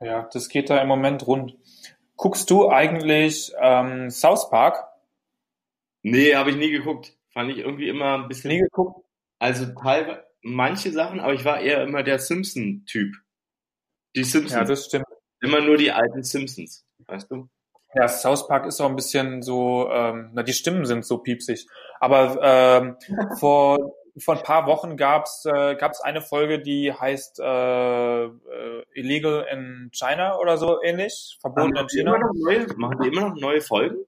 Ja, 0.00 0.28
das 0.32 0.48
geht 0.48 0.70
da 0.70 0.80
im 0.80 0.88
Moment 0.88 1.26
rund. 1.26 1.56
Guckst 2.16 2.50
du 2.50 2.70
eigentlich 2.70 3.52
ähm, 3.60 4.10
South 4.10 4.48
Park? 4.48 4.84
Nee, 6.02 6.34
habe 6.34 6.50
ich 6.50 6.56
nie 6.56 6.70
geguckt. 6.70 7.14
Fand 7.32 7.50
ich 7.50 7.58
irgendwie 7.58 7.88
immer 7.88 8.14
ein 8.14 8.28
bisschen. 8.28 8.50
Nie 8.52 8.60
geguckt? 8.60 9.04
Also 9.38 9.66
teilweise 9.74 10.24
manche 10.40 10.92
Sachen, 10.92 11.20
aber 11.20 11.34
ich 11.34 11.44
war 11.44 11.60
eher 11.60 11.82
immer 11.82 12.02
der 12.02 12.18
Simpson-Typ. 12.18 13.14
Die 14.16 14.20
Ja, 14.20 14.24
Simpsons. 14.26 14.68
das 14.68 14.86
stimmt. 14.86 15.04
immer 15.40 15.60
nur 15.60 15.76
die 15.76 15.92
alten 15.92 16.22
Simpsons, 16.22 16.86
weißt 17.06 17.30
du? 17.30 17.48
Ja, 17.94 18.08
South 18.08 18.48
Park 18.48 18.66
ist 18.66 18.80
auch 18.80 18.88
ein 18.88 18.96
bisschen 18.96 19.42
so, 19.42 19.90
ähm, 19.90 20.30
na, 20.32 20.42
die 20.42 20.54
Stimmen 20.54 20.86
sind 20.86 21.04
so 21.04 21.18
piepsig. 21.18 21.66
Aber 22.00 22.38
ähm, 22.42 22.96
vor, 23.38 23.94
vor 24.16 24.36
ein 24.36 24.42
paar 24.42 24.66
Wochen 24.66 24.96
gab's 24.96 25.44
äh, 25.44 25.74
gab's 25.76 26.00
eine 26.00 26.22
Folge, 26.22 26.60
die 26.60 26.92
heißt 26.92 27.40
äh, 27.40 28.24
äh, 28.24 28.84
Illegal 28.94 29.46
in 29.50 29.90
China 29.92 30.38
oder 30.38 30.56
so 30.56 30.82
ähnlich, 30.82 31.38
verboten 31.40 31.76
in 31.76 31.88
China. 31.88 32.18
neue, 32.34 32.66
machen 32.76 32.98
die 33.02 33.08
immer 33.08 33.28
noch 33.28 33.36
neue 33.36 33.60
Folgen? 33.60 34.04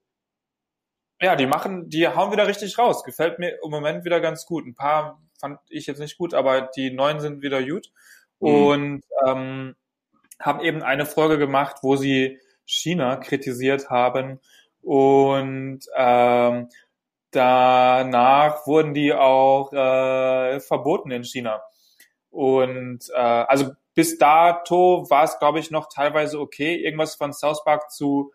Ja, 1.21 1.37
die 1.37 1.47
machen, 1.47 1.89
die 1.89 2.09
hauen 2.09 2.33
wieder 2.33 2.47
richtig 2.47 2.79
raus. 2.79 3.05
Gefällt 3.05 3.39
mir 3.39 3.59
im 3.63 3.71
Moment 3.71 4.05
wieder 4.05 4.21
ganz 4.21 4.47
gut. 4.47 4.67
Ein 4.67 4.75
paar 4.75 5.23
fand 5.39 5.59
ich 5.69 5.87
jetzt 5.87 6.01
nicht 6.01 6.19
gut, 6.19 6.35
aber 6.35 6.69
die 6.77 6.91
neuen 6.91 7.21
sind 7.21 7.43
wieder 7.43 7.63
gut. 7.63 7.93
Mhm. 8.41 8.49
Und 8.49 9.05
ähm, 9.27 9.77
haben 10.41 10.61
eben 10.61 10.83
eine 10.83 11.07
Folge 11.07 11.39
gemacht, 11.39 11.77
wo 11.83 11.97
sie 11.97 12.41
China 12.65 13.17
kritisiert 13.17 13.91
haben 13.91 14.41
und 14.83 15.81
ähm, 15.97 16.69
danach 17.31 18.67
wurden 18.67 18.95
die 18.95 19.13
auch 19.13 19.73
äh, 19.73 20.61
verboten 20.61 21.11
in 21.11 21.25
China. 21.25 21.63
Und 22.31 23.09
äh, 23.15 23.19
also 23.19 23.73
bis 23.95 24.19
dato 24.19 25.09
war 25.09 25.25
es, 25.25 25.39
glaube 25.39 25.61
ich, 25.61 25.71
noch 25.71 25.89
teilweise 25.89 26.41
okay, 26.41 26.75
irgendwas 26.77 27.15
von 27.15 27.33
South 27.33 27.65
Park 27.65 27.91
zu 27.91 28.33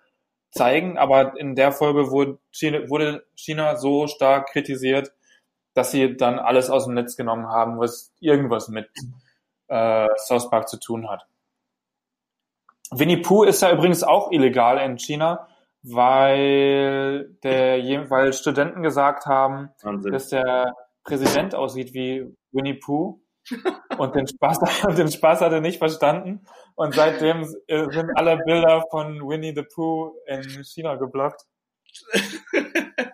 zeigen, 0.52 0.98
aber 0.98 1.38
in 1.38 1.56
der 1.56 1.72
Folge 1.72 2.12
wurde 2.12 2.40
China, 2.52 2.90
wurde 2.90 3.26
China 3.36 3.76
so 3.76 4.08
stark 4.08 4.50
kritisiert, 4.50 5.12
dass 5.74 5.92
sie 5.92 6.18
dann 6.18 6.40
alles 6.40 6.70
aus 6.70 6.86
dem 6.86 6.96
Netz 6.96 7.16
genommen 7.16 7.48
haben, 7.48 7.80
was 7.80 8.12
irgendwas 8.20 8.70
mit 8.70 8.90
äh, 9.68 10.08
South 10.18 10.50
Park 10.50 10.68
zu 10.70 10.80
tun 10.80 11.10
hat. 11.10 11.28
Winnie 12.92 13.18
Pooh 13.18 13.44
ist 13.44 13.62
ja 13.62 13.72
übrigens 13.72 14.04
auch 14.04 14.32
illegal 14.32 14.78
in 14.78 14.98
China, 14.98 15.48
weil 15.84 17.36
der, 17.44 18.10
weil 18.10 18.34
Studenten 18.34 18.84
gesagt 18.84 19.26
haben, 19.26 19.70
Wahnsinn. 19.82 20.12
dass 20.12 20.30
der 20.30 20.76
Präsident 21.04 21.56
aussieht 21.56 21.94
wie 21.94 22.36
Winnie 22.52 22.74
Pooh 22.74 23.22
und 23.98 24.16
den 24.16 24.28
Spaß, 24.28 24.60
den 24.98 25.12
Spaß 25.12 25.42
hat 25.42 25.52
er 25.52 25.62
nicht 25.62 25.78
verstanden 25.80 26.46
und 26.76 26.96
seitdem 26.96 27.44
sind 27.46 28.12
alle 28.16 28.38
Bilder 28.38 28.84
von 28.92 29.28
Winnie 29.28 29.54
the 29.56 29.64
Pooh 29.64 30.16
in 30.28 30.64
China 30.64 30.96
geblockt. 30.96 31.42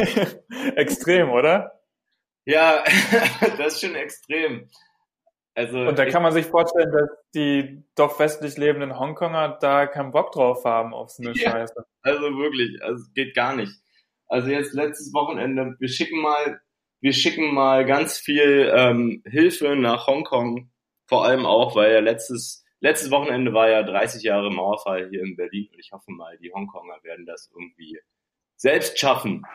Extrem, 0.76 1.30
oder? 1.30 1.80
Ja, 2.44 2.84
das 3.58 3.74
ist 3.74 3.80
schon 3.80 3.94
extrem. 3.94 4.68
Also 5.54 5.78
Und 5.78 5.98
da 5.98 6.06
kann 6.06 6.22
man 6.22 6.32
sich 6.32 6.46
vorstellen, 6.46 6.92
dass 6.92 7.08
die 7.34 7.82
doch 7.96 8.18
westlich 8.18 8.56
lebenden 8.56 8.98
Hongkonger 8.98 9.58
da 9.60 9.86
keinen 9.86 10.12
Bock 10.12 10.32
drauf 10.32 10.64
haben 10.64 10.94
auf 10.94 11.10
so 11.10 11.22
eine 11.22 11.32
Ja. 11.36 11.50
Scheiße. 11.50 11.84
Also 12.02 12.22
wirklich, 12.38 12.82
also 12.82 13.02
es 13.02 13.12
geht 13.14 13.34
gar 13.34 13.56
nicht. 13.56 13.72
Also 14.28 14.48
jetzt 14.48 14.74
letztes 14.74 15.12
Wochenende, 15.12 15.74
wir 15.78 15.88
schicken 15.88 16.20
mal, 16.20 16.60
wir 17.00 17.12
schicken 17.12 17.52
mal 17.52 17.84
ganz 17.84 18.18
viel 18.18 18.72
ähm, 18.74 19.22
Hilfe 19.26 19.74
nach 19.74 20.06
Hongkong, 20.06 20.70
vor 21.06 21.24
allem 21.24 21.46
auch, 21.46 21.74
weil 21.74 21.92
ja 21.92 22.00
letztes 22.00 22.64
letztes 22.80 23.10
Wochenende 23.10 23.52
war 23.52 23.68
ja 23.68 23.82
30 23.82 24.22
Jahre 24.22 24.50
Mauerfall 24.50 25.08
hier 25.10 25.22
in 25.22 25.36
Berlin 25.36 25.68
und 25.72 25.78
ich 25.78 25.92
hoffe 25.92 26.10
mal, 26.10 26.36
die 26.38 26.52
Hongkonger 26.52 26.98
werden 27.02 27.26
das 27.26 27.50
irgendwie 27.54 27.98
selbst 28.56 28.98
schaffen. 28.98 29.46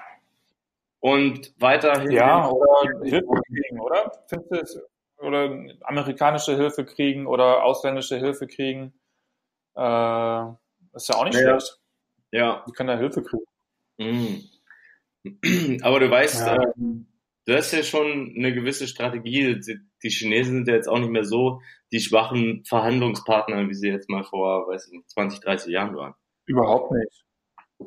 Und 0.99 1.53
weiterhin 1.59 2.11
Ja, 2.11 2.47
oder 2.49 2.91
oder? 3.79 4.11
Findest 4.27 4.51
du 4.51 4.55
es? 4.55 4.94
Oder 5.17 5.65
amerikanische 5.81 6.55
Hilfe 6.55 6.85
kriegen 6.85 7.25
oder 7.27 7.63
ausländische 7.63 8.17
Hilfe 8.17 8.47
kriegen. 8.47 8.93
Äh, 9.75 10.45
ist 10.93 11.09
ja 11.09 11.15
auch 11.15 11.25
nicht 11.25 11.35
Ja. 11.35 11.59
schlecht. 11.59 11.79
ja, 12.31 12.63
Die 12.67 12.71
können 12.73 12.87
da 12.87 12.97
Hilfe 12.97 13.23
kriegen. 13.23 13.45
Mhm. 13.97 14.43
Aber 15.83 15.99
du 15.99 16.09
weißt, 16.09 16.45
Ja. 16.47 16.57
ähm, 16.77 17.07
du 17.45 17.53
hast 17.55 17.71
ja 17.71 17.83
schon 17.83 18.33
eine 18.37 18.53
gewisse 18.53 18.87
Strategie. 18.87 19.59
Die- 19.59 19.79
Die 20.03 20.09
Chinesen 20.09 20.57
sind 20.57 20.67
ja 20.67 20.75
jetzt 20.75 20.87
auch 20.87 20.99
nicht 20.99 21.09
mehr 21.09 21.23
so 21.25 21.61
die 21.91 21.99
schwachen 21.99 22.63
Verhandlungspartner, 22.65 23.67
wie 23.67 23.73
sie 23.73 23.87
jetzt 23.89 24.07
mal 24.09 24.23
vor, 24.23 24.67
weiß 24.67 24.85
ich 24.87 24.91
nicht, 24.93 25.09
20, 25.09 25.39
30 25.39 25.71
Jahren 25.71 25.95
waren. 25.95 26.13
Überhaupt 26.45 26.91
nicht. 26.91 27.23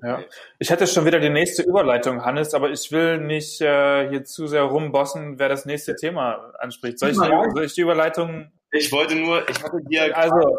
Ja. 0.02 0.22
Ich 0.58 0.70
hätte 0.70 0.86
schon 0.86 1.06
wieder 1.06 1.18
die 1.18 1.30
nächste 1.30 1.62
Überleitung, 1.62 2.24
Hannes, 2.24 2.54
aber 2.54 2.70
ich 2.70 2.92
will 2.92 3.18
nicht 3.18 3.60
äh, 3.60 4.08
hier 4.10 4.24
zu 4.24 4.46
sehr 4.46 4.62
rumbossen, 4.62 5.38
wer 5.38 5.48
das 5.48 5.64
nächste 5.66 5.96
Thema 5.96 6.52
anspricht. 6.58 6.98
Soll 6.98 7.10
ich, 7.10 7.16
soll 7.16 7.64
ich 7.64 7.74
die 7.74 7.80
Überleitung? 7.80 8.52
Ich 8.70 8.92
wollte 8.92 9.14
nur, 9.14 9.48
ich 9.48 9.62
hatte 9.62 9.78
dir, 9.88 10.16
Also, 10.16 10.58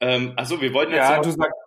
ähm, 0.00 0.32
achso, 0.36 0.60
wir 0.60 0.72
wollten 0.72 0.92
jetzt, 0.92 1.08
ja, 1.08 1.16
noch, 1.16 1.24
du 1.24 1.30
sagst, 1.30 1.58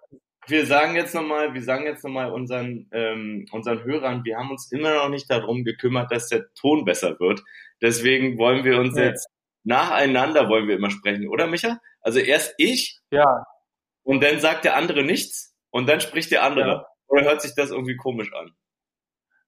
wir 0.47 0.65
sagen 0.65 0.95
jetzt 0.95 1.15
nochmal, 1.15 1.53
wir 1.53 1.63
sagen 1.63 1.85
jetzt 1.85 2.03
nochmal 2.03 2.31
unseren, 2.31 2.87
ähm, 2.91 3.45
unseren 3.51 3.83
Hörern, 3.83 4.23
wir 4.23 4.37
haben 4.37 4.51
uns 4.51 4.71
immer 4.71 4.93
noch 4.93 5.09
nicht 5.09 5.29
darum 5.29 5.63
gekümmert, 5.63 6.11
dass 6.11 6.27
der 6.29 6.45
Ton 6.53 6.85
besser 6.85 7.19
wird. 7.19 7.41
Deswegen 7.81 8.37
wollen 8.37 8.63
wir 8.63 8.77
uns 8.79 8.95
Nee. 8.95 9.05
jetzt 9.05 9.27
nacheinander 9.63 10.47
wollen 10.47 10.67
wir 10.67 10.75
immer 10.75 10.91
sprechen, 10.91 11.27
oder 11.27 11.47
Micha? 11.47 11.79
Also 12.01 12.19
erst 12.19 12.53
ich 12.57 12.99
ja, 13.11 13.43
und 14.03 14.23
dann 14.23 14.39
sagt 14.39 14.63
der 14.65 14.75
andere 14.75 15.03
nichts 15.03 15.54
und 15.75 15.87
dann 15.89 15.99
spricht 15.99 16.31
der 16.31 16.43
andere. 16.43 16.67
Ja. 16.67 16.87
Oder 17.07 17.23
hört 17.25 17.41
sich 17.41 17.53
das 17.55 17.69
irgendwie 17.71 17.97
komisch 17.97 18.33
an? 18.33 18.51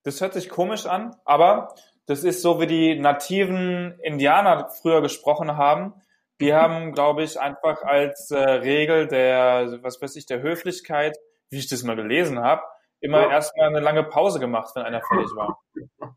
das 0.04 0.20
hört 0.20 0.32
sich 0.32 0.48
komisch 0.48 0.86
an, 0.86 1.14
aber 1.24 1.74
das 2.06 2.22
ist 2.24 2.40
so, 2.40 2.60
wie 2.60 2.66
die 2.66 2.98
nativen 2.98 3.98
Indianer 4.02 4.70
früher 4.80 5.02
gesprochen 5.02 5.56
haben. 5.56 5.92
Die 6.40 6.54
haben, 6.60 6.92
glaube 6.92 7.22
ich, 7.24 7.38
einfach 7.40 7.82
als 7.82 8.30
äh, 8.30 8.38
Regel 8.38 9.06
der, 9.08 9.78
was 9.82 10.00
weiß 10.00 10.16
ich, 10.16 10.24
der 10.26 10.40
Höflichkeit, 10.40 11.16
wie 11.50 11.58
ich 11.58 11.68
das 11.68 11.82
mal 11.82 11.96
gelesen 11.96 12.38
habe, 12.40 12.62
immer 13.00 13.22
Ja. 13.22 13.30
erstmal 13.30 13.68
eine 13.68 13.80
lange 13.80 14.04
Pause 14.04 14.38
gemacht, 14.38 14.70
wenn 14.76 14.84
einer 14.84 15.02
fertig 15.02 15.30
war. 15.34 15.60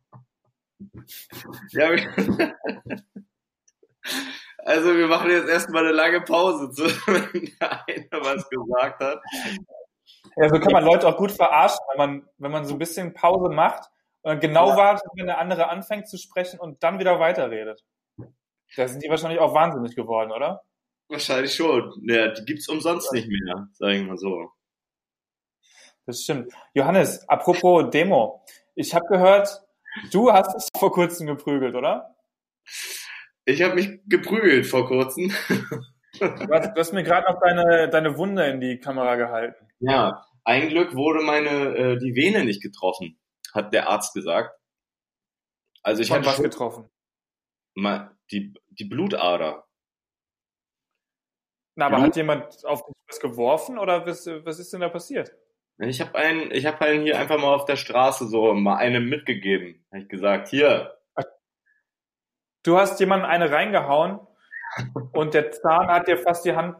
Ja, 1.72 1.92
wir- 1.92 2.56
also 4.58 4.96
wir 4.98 5.08
machen 5.08 5.30
jetzt 5.30 5.48
erstmal 5.50 5.84
eine 5.86 5.94
lange 5.96 6.22
Pause, 6.22 6.72
zu, 6.72 6.84
wenn 7.08 7.52
der 7.60 7.88
eine 7.88 8.08
was 8.26 8.50
gesagt 8.50 9.00
hat. 9.00 9.20
Ja, 10.38 10.50
so 10.50 10.60
kann 10.60 10.72
man 10.72 10.84
Leute 10.86 11.08
auch 11.08 11.18
gut 11.18 11.32
verarschen, 11.32 11.80
wenn 11.92 11.98
man, 11.98 12.30
wenn 12.38 12.52
man 12.52 12.66
so 12.66 12.76
ein 12.76 12.80
bisschen 12.80 13.14
Pause 13.14 13.50
macht 13.50 13.90
und 14.22 14.30
dann 14.30 14.40
genau 14.40 14.70
Ja. 14.70 14.78
wartet, 14.78 15.08
wenn 15.16 15.26
der 15.28 15.40
andere 15.40 15.70
anfängt 15.70 16.08
zu 16.08 16.18
sprechen 16.18 16.60
und 16.60 16.84
dann 16.84 17.00
wieder 17.00 17.20
weiterredet. 17.20 17.84
Da 18.76 18.88
sind 18.88 19.04
die 19.04 19.10
wahrscheinlich 19.10 19.40
auch 19.40 19.54
wahnsinnig 19.54 19.96
geworden, 19.96 20.32
oder? 20.32 20.64
Wahrscheinlich 21.10 21.54
schon. 21.54 21.92
Ja, 22.08 22.30
die 22.30 22.46
gibt's 22.46 22.70
umsonst 22.70 23.12
nicht 23.12 23.28
mehr, 23.28 23.68
sagen 23.74 24.02
wir 24.02 24.08
mal 24.08 24.18
so. 24.18 24.52
Das 26.06 26.22
stimmt. 26.24 26.54
Johannes, 26.74 27.28
apropos 27.28 27.90
Demo. 27.92 28.44
Ich 28.76 28.96
habe 28.96 29.06
gehört, 29.08 29.62
du 30.12 30.32
hast 30.32 30.56
es 30.56 30.70
vor 30.78 30.92
kurzem 30.92 31.28
geprügelt, 31.28 31.76
oder? 31.76 32.16
Ich 33.46 33.62
habe 33.62 33.76
mich 33.76 34.00
geprügelt 34.08 34.66
vor 34.68 34.88
kurzem. 34.88 35.34
Du 36.20 36.48
hast, 36.54 36.72
du 36.74 36.80
hast 36.80 36.94
mir 36.94 37.04
gerade 37.04 37.32
noch 37.32 37.40
deine, 37.42 37.90
deine 37.90 38.18
Wunde 38.18 38.46
in 38.46 38.62
die 38.62 38.80
Kamera 38.80 39.16
gehalten. 39.16 39.68
Ja, 39.82 40.26
ein 40.44 40.70
Glück 40.70 40.96
wurde 40.96 41.24
meine 41.24 41.76
äh, 41.76 41.98
die 41.98 42.16
Vene 42.16 42.46
nicht 42.46 42.62
getroffen, 42.62 43.20
hat 43.54 43.74
der 43.74 43.90
Arzt 43.90 44.14
gesagt. 44.14 44.58
Also 45.84 46.02
ich 46.02 46.08
Von 46.08 46.18
hatte 46.18 46.28
was 46.28 46.36
schon 46.36 46.44
getroffen? 46.44 46.90
mal 47.76 48.16
die 48.32 48.54
die 48.70 48.86
Blutader. 48.86 49.68
Na, 51.76 51.88
aber 51.88 51.98
Blut? 51.98 52.08
hat 52.08 52.16
jemand 52.16 52.66
auf 52.66 52.86
dich 52.86 52.96
was 53.08 53.20
geworfen 53.20 53.78
oder 53.78 54.06
was, 54.06 54.26
was 54.28 54.60
ist 54.60 54.72
denn 54.74 54.82
da 54.82 54.90
passiert? 54.90 55.32
Ich 55.80 56.00
habe 56.00 56.16
einen, 56.16 56.52
ich 56.52 56.66
habe 56.66 56.82
einen 56.82 57.04
hier 57.04 57.18
einfach 57.18 57.40
mal 57.40 57.56
auf 57.56 57.66
der 57.66 57.76
Straße 57.76 58.28
so 58.28 58.54
mal 58.54 58.78
einem 58.78 59.10
mitgegeben. 59.10 59.84
Hab 59.92 60.02
ich 60.02 60.10
gesagt, 60.10 60.50
hier, 60.50 60.96
Du 62.64 62.78
hast 62.78 63.00
jemanden 63.00 63.26
eine 63.26 63.52
reingehauen 63.52 64.20
und 65.14 65.34
der 65.34 65.52
Zahn 65.52 65.88
hat 65.88 66.08
dir 66.08 66.18
fast 66.18 66.46
die 66.46 66.56
Hand 66.56 66.78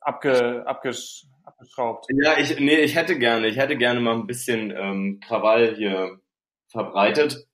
abge, 0.00 0.62
abgesch, 0.66 1.26
abgeschraubt. 1.56 2.06
Ja, 2.22 2.38
ich, 2.38 2.58
nee, 2.60 2.76
ich 2.80 2.94
hätte 2.94 3.18
gerne, 3.18 3.46
ich 3.48 3.56
hätte 3.56 3.76
gerne 3.76 4.00
mal 4.00 4.14
ein 4.14 4.26
bisschen 4.26 4.70
ähm, 4.70 5.20
Krawall 5.26 5.74
hier 5.76 6.20
verbreitet. 6.68 7.46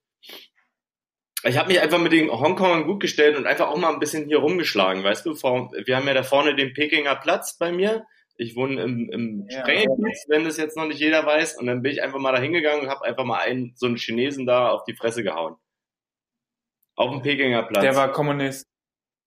Ich 1.45 1.57
habe 1.59 1.69
mich 1.69 1.81
einfach 1.81 1.99
mit 1.99 2.13
den 2.13 2.31
Hongkongern 2.31 2.85
gut 2.87 3.01
gestellt 3.01 3.37
und 3.37 3.47
einfach 3.47 3.69
auch 3.69 3.77
mal 3.77 3.93
ein 3.93 3.99
bisschen 3.99 4.27
hier 4.27 4.39
rumgeschlagen, 4.39 5.03
weißt 5.03 5.27
du? 5.27 5.35
Vor, 5.35 5.73
wir 5.73 5.97
haben 5.97 6.07
ja 6.07 6.15
da 6.15 6.23
vorne 6.23 6.55
den 6.55 6.73
Pekinger 6.73 7.17
Platz 7.17 7.59
bei 7.59 7.73
mir. 7.73 8.05
Ich 8.37 8.55
wohne 8.57 8.81
im, 8.83 9.11
im 9.11 9.47
Ja. 9.49 9.61
Sprengelkiez, 9.61 10.25
wenn 10.29 10.45
das 10.45 10.57
jetzt 10.57 10.77
noch 10.77 10.87
nicht 10.87 11.01
jeder 11.01 11.27
weiß. 11.27 11.59
Und 11.59 11.67
dann 11.67 11.83
bin 11.83 11.93
ich 11.93 12.03
einfach 12.03 12.19
mal 12.21 12.33
da 12.33 12.41
hingegangen 12.41 12.83
und 12.85 12.91
habe 12.91 13.05
einfach 13.05 13.25
mal 13.25 13.41
einen, 13.41 13.73
so 13.77 13.87
einen 13.87 13.97
Chinesen 13.97 14.47
da 14.47 14.71
auf 14.71 14.85
die 14.85 14.95
Fresse 14.95 15.23
gehauen. 15.23 15.57
Auf 16.95 17.11
dem 17.11 17.23
Pekinger 17.23 17.65
Platz. 17.65 17.83
Der 17.83 17.97
war 17.97 18.13
Kommunist. 18.13 18.67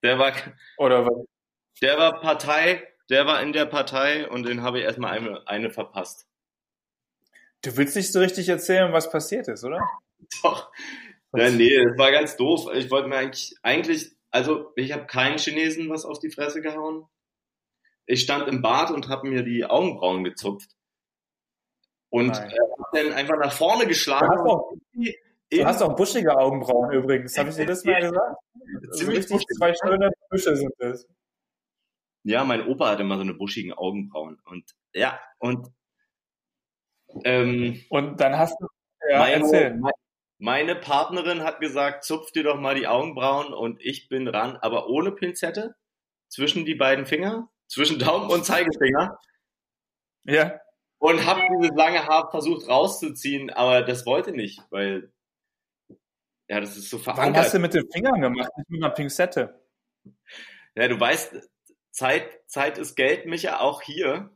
der 0.04 0.18
war, 0.18 0.32
Oder 0.78 1.06
was? 1.06 1.26
der 1.82 1.98
war 1.98 2.20
Partei, 2.22 2.88
der 3.10 3.26
war 3.26 3.42
in 3.42 3.54
der 3.54 3.66
Partei 3.66 4.28
und 4.30 4.44
den 4.44 4.62
habe 4.62 4.80
ich 4.80 4.86
erstmal 4.86 5.18
eine, 5.18 5.48
eine 5.48 5.70
verpasst. 5.70 6.28
Du 7.64 7.76
willst 7.78 7.96
nicht 7.96 8.12
so 8.12 8.20
richtig 8.20 8.50
erzählen, 8.50 8.94
was 8.94 9.10
passiert 9.10 9.48
ist, 9.48 9.64
oder? 9.64 9.80
Doch. 10.44 10.72
Ja, 11.36 11.50
nee, 11.50 11.84
das 11.84 11.98
war 11.98 12.12
ganz 12.12 12.38
doof. 12.38 12.70
Ich 12.74 12.90
wollte 12.92 13.08
mir 13.10 13.18
eigentlich, 13.18 13.56
eigentlich, 13.62 14.16
also 14.32 14.72
ich 14.76 14.92
habe 14.94 15.06
keinen 15.06 15.38
Chinesen 15.38 15.90
was 15.90 16.06
auf 16.06 16.20
die 16.20 16.30
Fresse 16.30 16.62
gehauen. 16.62 17.08
Ich 18.06 18.22
stand 18.22 18.48
im 18.48 18.62
Bad 18.62 18.92
und 18.92 19.10
habe 19.10 19.28
mir 19.28 19.44
die 19.44 19.66
Augenbrauen 19.66 20.24
gezupft. 20.24 20.70
Und 22.10 22.28
Nein. 22.28 22.52
äh, 22.52 22.58
dann 22.94 23.14
einfach 23.14 23.38
nach 23.38 23.52
vorne 23.52 23.84
Du 23.84 23.90
geschlagen. 23.90 24.30
hast 24.30 24.40
auch, 24.46 24.74
du 25.50 25.66
hast 25.66 25.82
auch 25.82 25.96
buschige 25.96 26.38
Augenbrauen 26.38 26.92
übrigens. 26.94 27.38
Habe 27.38 27.50
ich 27.50 27.56
dir 27.56 27.66
das 27.66 27.84
mal 27.84 28.00
gesagt? 28.02 28.38
Ziemlich 28.94 29.18
richtig 29.20 29.32
buschig. 29.38 29.58
zwei 29.58 29.74
schöne 29.74 30.12
Büsche 30.30 30.56
sind 30.56 30.72
das. 30.78 31.06
Ja, 32.28 32.44
mein 32.44 32.68
Opa 32.68 32.90
hatte 32.90 33.04
immer 33.04 33.16
so 33.16 33.22
eine 33.22 33.36
buschigen 33.36 33.72
Augenbrauen. 33.72 34.40
Und 34.46 34.72
ja, 34.94 35.20
und 35.38 35.68
ähm, 37.24 37.82
Und 37.90 38.20
dann 38.20 38.38
hast 38.38 38.60
du, 38.60 38.68
ja, 39.10 39.20
meine, 39.20 39.44
erzähl. 39.44 39.80
meine 40.40 40.76
Partnerin 40.76 41.44
hat 41.44 41.60
gesagt, 41.60 42.04
zupf 42.04 42.32
dir 42.32 42.44
doch 42.44 42.60
mal 42.60 42.76
die 42.76 42.88
Augenbrauen 42.88 43.54
und 43.54 43.80
ich 43.82 44.10
bin 44.10 44.28
ran, 44.28 44.58
aber 44.58 44.90
ohne 44.90 45.12
Pinzette, 45.12 45.76
zwischen 46.28 46.66
die 46.66 46.76
beiden 46.76 47.06
Finger, 47.06 47.50
zwischen 47.68 48.00
Daumen 48.00 48.30
und 48.30 48.44
Zeigefinger. 48.44 49.18
Ja. 50.24 50.60
und 50.98 51.26
habe 51.26 51.42
dieses 51.62 51.76
lange 51.76 52.08
Haar 52.08 52.32
versucht 52.32 52.68
rauszuziehen, 52.68 53.52
aber 53.52 53.84
das 53.84 54.06
wollte 54.08 54.32
nicht, 54.32 54.60
weil 54.72 55.12
ja, 56.50 56.60
das 56.60 56.78
ist 56.78 56.90
so 56.90 56.98
Warum 57.06 57.16
verankert. 57.18 57.44
hast 57.46 57.54
du 57.54 57.60
mit 57.60 57.74
den 57.74 57.90
Fingern 57.92 58.22
gemacht, 58.22 58.50
nicht 58.58 58.70
mit 58.70 58.84
einer 58.84 58.94
Pinzette? 58.94 59.64
Ja, 60.76 60.88
du 60.88 61.00
weißt, 61.00 61.50
Zeit, 61.96 62.42
Zeit 62.48 62.78
ist 62.78 62.96
Geld, 62.96 63.26
Micha, 63.26 63.60
auch 63.60 63.82
hier. 63.82 64.30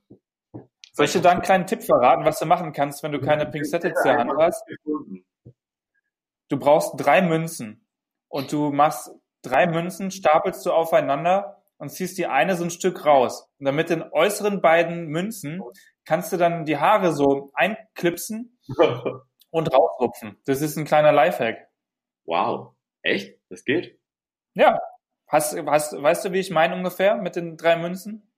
Soll 0.93 1.05
ich 1.05 1.11
dir 1.11 1.21
da 1.21 1.31
einen 1.31 1.41
kleinen 1.41 1.67
Tipp 1.67 1.83
verraten, 1.83 2.23
was 2.23 2.39
du 2.39 2.45
machen 2.45 2.71
kannst, 2.71 3.03
wenn 3.03 3.11
du 3.11 3.19
keine 3.19 3.45
Pinzette 3.45 3.93
zur 3.93 4.13
Hand 4.13 4.31
hast? 4.37 4.63
Du 6.47 6.57
brauchst 6.57 6.93
drei 6.97 7.21
Münzen 7.21 7.85
und 8.29 8.51
du 8.51 8.71
machst 8.71 9.11
drei 9.43 9.67
Münzen, 9.67 10.09
stapelst 10.09 10.65
du 10.65 10.71
aufeinander 10.71 11.61
und 11.77 11.89
ziehst 11.89 12.17
die 12.17 12.27
eine 12.27 12.55
so 12.55 12.63
ein 12.63 12.69
Stück 12.69 13.05
raus. 13.05 13.49
Und 13.59 13.65
dann 13.65 13.75
mit 13.75 13.89
den 13.89 14.03
äußeren 14.03 14.61
beiden 14.61 15.07
Münzen 15.07 15.61
kannst 16.05 16.31
du 16.31 16.37
dann 16.37 16.63
die 16.65 16.77
Haare 16.77 17.13
so 17.13 17.51
einklipsen 17.53 18.57
und 19.51 19.73
rausrupfen. 19.73 20.41
Das 20.45 20.61
ist 20.61 20.77
ein 20.77 20.85
kleiner 20.85 21.11
Lifehack. 21.11 21.69
wow, 22.25 22.73
echt? 23.01 23.37
Das 23.49 23.65
geht? 23.65 23.99
Ja. 24.53 24.79
Hast, 25.29 25.55
hast, 25.65 25.93
weißt 26.01 26.25
du, 26.25 26.33
wie 26.33 26.39
ich 26.39 26.49
meine 26.49 26.75
ungefähr 26.75 27.15
mit 27.17 27.35
den 27.35 27.55
drei 27.55 27.75
Münzen? 27.77 28.29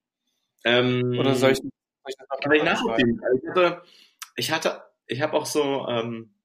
Ähm, 0.65 1.15
Oder 1.17 1.35
soll 1.35 1.51
ich, 1.51 1.57
soll 1.59 1.71
ich 2.07 2.15
das 2.17 2.27
noch 2.29 2.39
Kann 2.41 2.51
ich 2.51 2.63
nachvollziehen. 2.63 3.21
Also 3.23 3.39
Ich 3.41 3.49
hatte, 3.49 3.81
ich 4.35 4.51
hatte, 4.51 4.83
ich 5.07 5.21
habe 5.21 5.33
auch 5.37 5.45
so, 5.45 5.87
ähm, 5.87 6.35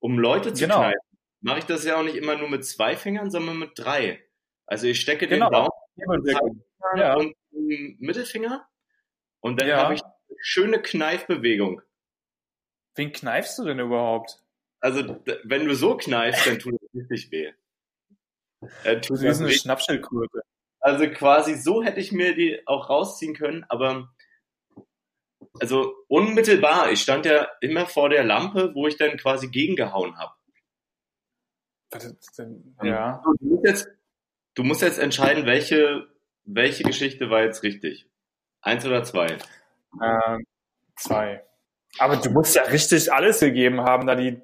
um 0.00 0.18
Leute 0.18 0.52
zu 0.52 0.62
Genau. 0.64 0.76
kneifen, 0.80 1.00
mache 1.40 1.58
ich 1.60 1.64
das 1.64 1.84
ja 1.84 1.96
auch 1.98 2.02
nicht 2.04 2.16
immer 2.16 2.36
nur 2.36 2.48
mit 2.48 2.64
zwei 2.66 2.96
Fingern, 2.96 3.30
sondern 3.30 3.58
mit 3.58 3.72
drei. 3.76 4.22
Also 4.66 4.86
ich 4.86 5.00
stecke 5.00 5.26
Genau. 5.26 5.46
den 5.48 5.52
Daumen 5.52 5.70
Hebelwirkung. 5.96 6.64
Ja. 6.96 7.16
und 7.16 7.34
den 7.50 7.96
Mittelfinger 7.98 8.68
und 9.40 9.58
dann 9.60 9.68
Ja. 9.68 9.78
habe 9.78 9.94
ich 9.94 10.02
eine 10.02 10.36
schöne 10.42 10.82
Kneifbewegung. 10.82 11.80
Wen 12.94 13.10
kneifst 13.10 13.58
du 13.58 13.64
denn 13.64 13.78
überhaupt? 13.78 14.38
Also 14.80 15.18
wenn 15.44 15.66
du 15.66 15.74
so 15.74 15.96
kneifst, 15.96 16.46
dann 16.46 16.58
tut 16.58 16.74
es 16.74 16.94
richtig 16.94 17.30
weh. 17.32 17.52
Äh, 18.84 19.00
tut 19.00 19.22
das 19.22 19.40
eine. 19.40 19.50
Schnappschildkröte. 19.50 20.42
Also 20.80 21.08
quasi 21.08 21.54
so 21.54 21.82
hätte 21.82 22.00
ich 22.00 22.12
mir 22.12 22.34
die 22.34 22.60
auch 22.66 22.90
rausziehen 22.90 23.34
können, 23.34 23.64
aber 23.68 24.12
also 25.60 25.94
unmittelbar. 26.08 26.90
Ich 26.90 27.00
stand 27.00 27.26
ja 27.26 27.48
immer 27.60 27.86
vor 27.86 28.08
der 28.10 28.24
Lampe, 28.24 28.72
wo 28.74 28.86
ich 28.86 28.96
dann 28.96 29.16
quasi 29.16 29.48
gegengehauen 29.48 30.18
habe. 30.18 30.34
Ist 31.94 32.38
denn- 32.38 32.76
Ja. 32.82 33.22
Du 33.40 33.46
musst 33.46 33.64
jetzt, 33.66 33.88
du 34.54 34.64
musst 34.64 34.82
jetzt 34.82 34.98
entscheiden, 34.98 35.46
welche, 35.46 36.08
welche 36.44 36.82
Geschichte 36.82 37.30
war 37.30 37.42
jetzt 37.42 37.62
richtig. 37.62 38.06
Eins 38.60 38.84
oder 38.84 39.04
zwei. 39.04 39.38
Ähm, 40.02 40.44
zwei. 40.96 41.44
Aber 41.98 42.16
du 42.16 42.30
musst 42.30 42.56
ja 42.56 42.62
richtig 42.62 43.12
alles 43.12 43.38
gegeben 43.40 43.80
haben, 43.82 44.06
da 44.08 44.16
die, 44.16 44.42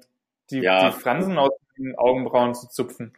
die, 0.49 0.59
Ja. 0.59 0.89
die 0.89 0.97
Fransen 0.97 1.37
aus 1.37 1.51
den 1.77 1.95
Augenbrauen 1.97 2.53
zu 2.55 2.69
zupfen. 2.69 3.17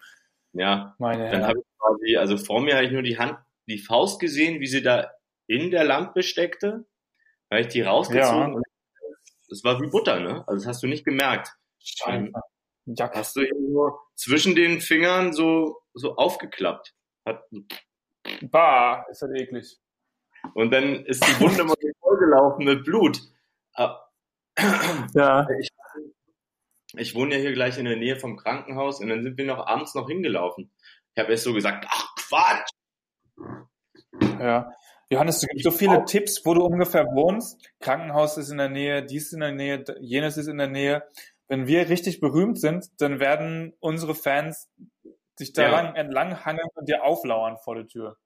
Ja, 0.53 0.95
Meine 0.99 1.29
dann 1.31 1.43
habe 1.47 1.59
ich 1.59 1.65
quasi, 1.79 2.17
also 2.17 2.37
vor 2.37 2.61
mir 2.61 2.75
habe 2.75 2.85
ich 2.85 2.91
nur 2.91 3.01
die 3.01 3.17
Hand, 3.17 3.37
die 3.67 3.79
Faust 3.79 4.19
gesehen, 4.19 4.59
wie 4.59 4.67
sie 4.67 4.81
da 4.83 5.11
in 5.47 5.71
der 5.71 5.83
Lampe 5.83 6.23
steckte. 6.23 6.85
Da 7.49 7.57
habe 7.57 7.61
ich 7.61 7.73
die 7.73 7.81
rausgezogen 7.81 8.49
Ja. 8.51 8.55
und 8.55 8.63
es 9.51 9.63
war 9.63 9.81
wie 9.81 9.87
Butter, 9.87 10.19
ne? 10.19 10.43
Also 10.47 10.59
das 10.63 10.67
hast 10.67 10.83
du 10.83 10.87
nicht 10.87 11.05
gemerkt. 11.05 11.49
Scheiße. 11.79 12.31
Jack. 12.85 13.15
Hast 13.15 13.35
du 13.35 13.41
eben 13.41 13.71
nur 13.71 13.99
zwischen 14.15 14.55
den 14.55 14.81
Fingern 14.81 15.33
so, 15.33 15.81
so 15.93 16.15
aufgeklappt. 16.17 16.93
Hat, 17.25 17.43
Bah, 18.41 19.05
ist 19.09 19.21
das 19.21 19.31
eklig. 19.31 19.77
und 20.53 20.71
dann 20.71 21.05
ist 21.05 21.25
die 21.25 21.39
Wunde 21.41 21.63
mal 21.63 21.75
vollgelaufen 21.99 22.65
mit 22.65 22.83
Blut. 22.83 23.19
Ah, 23.75 23.99
Ja. 25.13 25.47
Ich, 25.59 25.69
ich 26.95 27.15
wohne 27.15 27.35
ja 27.35 27.41
hier 27.41 27.53
gleich 27.53 27.77
in 27.77 27.85
der 27.85 27.97
Nähe 27.97 28.15
vom 28.15 28.37
Krankenhaus 28.37 28.99
und 28.99 29.09
dann 29.09 29.23
sind 29.23 29.37
wir 29.37 29.45
noch 29.45 29.65
abends 29.65 29.95
noch 29.95 30.07
hingelaufen. 30.07 30.71
Ich 31.15 31.21
habe 31.21 31.31
erst 31.31 31.43
so 31.43 31.53
gesagt, 31.53 31.85
ach 31.89 32.15
Quatsch. 32.15 32.69
Ja. 34.39 34.71
Johannes, 35.09 35.39
du 35.39 35.47
gibst 35.47 35.63
so 35.63 35.71
viele 35.71 36.05
Tipps, 36.05 36.41
wo 36.45 36.53
du 36.53 36.63
ungefähr 36.63 37.05
wohnst. 37.05 37.69
Krankenhaus 37.79 38.37
ist 38.37 38.49
in 38.49 38.57
der 38.57 38.69
Nähe, 38.69 39.05
dies 39.05 39.27
ist 39.27 39.33
in 39.33 39.41
der 39.41 39.51
Nähe, 39.51 39.83
jenes 39.99 40.37
ist 40.37 40.47
in 40.47 40.57
der 40.57 40.67
Nähe. 40.67 41.03
Wenn 41.47 41.67
wir 41.67 41.89
richtig 41.89 42.19
berühmt 42.19 42.59
sind, 42.59 42.85
dann 42.99 43.19
werden 43.19 43.73
unsere 43.79 44.15
Fans 44.15 44.69
sich 45.35 45.53
da 45.53 45.63
Ja. 45.63 45.69
lang, 45.71 45.95
entlang 45.95 46.45
hangeln 46.45 46.67
und 46.75 46.87
dir 46.87 47.03
auflauern 47.03 47.57
vor 47.57 47.75
der 47.75 47.87
Tür. 47.87 48.17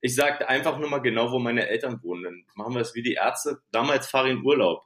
Ich 0.00 0.16
sagte 0.16 0.48
einfach 0.48 0.78
nur 0.78 0.88
mal 0.88 0.98
genau, 0.98 1.30
wo 1.30 1.38
meine 1.38 1.68
Eltern 1.68 2.02
wohnen. 2.02 2.24
Dann 2.24 2.44
machen 2.54 2.74
wir 2.74 2.80
es 2.80 2.94
wie 2.94 3.02
die 3.02 3.14
Ärzte. 3.14 3.62
Damals 3.70 4.08
fahr 4.08 4.26
in 4.26 4.44
Urlaub. 4.44 4.84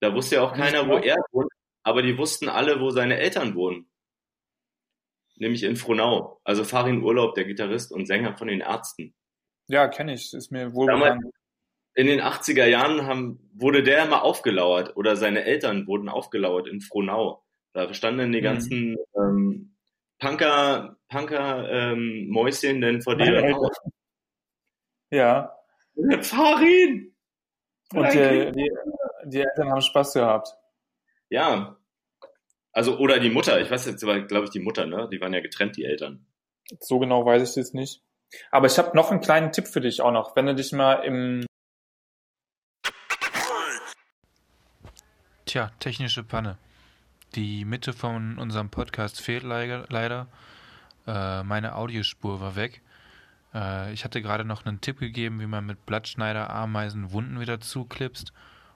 Da 0.00 0.14
wusste 0.14 0.36
ja 0.36 0.42
auch 0.42 0.54
keiner, 0.54 0.86
wo 0.88 0.96
genau. 0.96 1.06
er 1.06 1.16
wohnt, 1.32 1.52
aber 1.82 2.02
die 2.02 2.16
wussten 2.18 2.48
alle, 2.48 2.80
wo 2.80 2.90
seine 2.90 3.18
Eltern 3.18 3.54
wohnen. 3.54 3.88
Nämlich 5.36 5.62
in 5.64 5.76
Frohnau. 5.76 6.40
Also 6.44 6.64
Farin 6.64 7.02
Urlaub, 7.02 7.34
der 7.34 7.44
Gitarrist 7.44 7.90
und 7.92 8.06
Sänger 8.06 8.36
von 8.36 8.48
den 8.48 8.60
Ärzten. 8.60 9.14
Ja, 9.68 9.88
kenne 9.88 10.14
ich, 10.14 10.32
ist 10.34 10.50
mir 10.52 10.72
wohl 10.74 10.86
Damals- 10.86 11.16
bekannt. 11.16 11.34
in 11.94 12.06
den 12.06 12.20
80er 12.20 12.66
Jahren 12.66 13.06
haben, 13.06 13.50
wurde 13.54 13.82
der 13.82 14.04
immer 14.04 14.22
aufgelauert 14.22 14.96
oder 14.96 15.16
seine 15.16 15.44
Eltern 15.44 15.86
wurden 15.86 16.08
aufgelauert 16.08 16.68
in 16.68 16.80
Frohnau. 16.80 17.44
Da 17.74 17.92
standen 17.94 18.32
die 18.32 18.40
Mhm. 18.40 18.44
ganzen 18.44 18.96
ähm, 19.16 19.76
Punker, 20.18 20.96
Punker 21.08 21.68
ähm, 21.70 22.28
Mäuschen 22.28 22.80
denn 22.80 23.02
vor 23.02 23.16
dir. 23.16 23.58
Ja. 25.10 25.56
Farin! 26.22 27.14
Und 27.94 28.12
die, 28.14 28.52
die, 28.52 28.70
die 29.26 29.40
Eltern 29.40 29.70
haben 29.70 29.82
Spaß 29.82 30.14
gehabt. 30.14 30.48
Ja. 31.32 31.78
Also, 32.72 32.98
oder 32.98 33.18
die 33.18 33.30
Mutter, 33.30 33.58
ich 33.58 33.70
weiß 33.70 33.86
jetzt 33.86 34.04
aber, 34.04 34.20
glaube 34.20 34.44
ich, 34.44 34.50
die 34.50 34.60
Mutter, 34.60 34.84
ne? 34.84 35.08
Die 35.10 35.18
waren 35.22 35.32
ja 35.32 35.40
getrennt, 35.40 35.78
die 35.78 35.84
Eltern. 35.84 36.26
So 36.78 36.98
genau 36.98 37.24
weiß 37.24 37.48
ich 37.48 37.56
jetzt 37.56 37.74
nicht. 37.74 38.02
Aber 38.50 38.66
ich 38.66 38.78
habe 38.78 38.94
noch 38.94 39.10
einen 39.10 39.22
kleinen 39.22 39.50
Tipp 39.50 39.66
für 39.66 39.80
dich 39.80 40.02
auch 40.02 40.12
noch. 40.12 40.36
Wenn 40.36 40.44
du 40.44 40.54
dich 40.54 40.72
mal 40.72 40.96
im 41.04 41.46
Tja, 45.46 45.70
technische 45.80 46.22
Panne. 46.22 46.58
Die 47.34 47.64
Mitte 47.64 47.94
von 47.94 48.38
unserem 48.38 48.68
Podcast 48.68 49.22
fehlt 49.22 49.42
leider. 49.42 49.86
leider. 49.88 50.26
Äh, 51.06 51.44
meine 51.44 51.76
Audiospur 51.76 52.42
war 52.42 52.56
weg. 52.56 52.82
Äh, 53.54 53.94
ich 53.94 54.04
hatte 54.04 54.20
gerade 54.20 54.44
noch 54.44 54.66
einen 54.66 54.82
Tipp 54.82 54.98
gegeben, 54.98 55.40
wie 55.40 55.46
man 55.46 55.64
mit 55.64 55.86
Blattschneider 55.86 56.50
Ameisen 56.50 57.12
Wunden 57.12 57.40
wieder 57.40 57.58
zuklipst. 57.58 58.34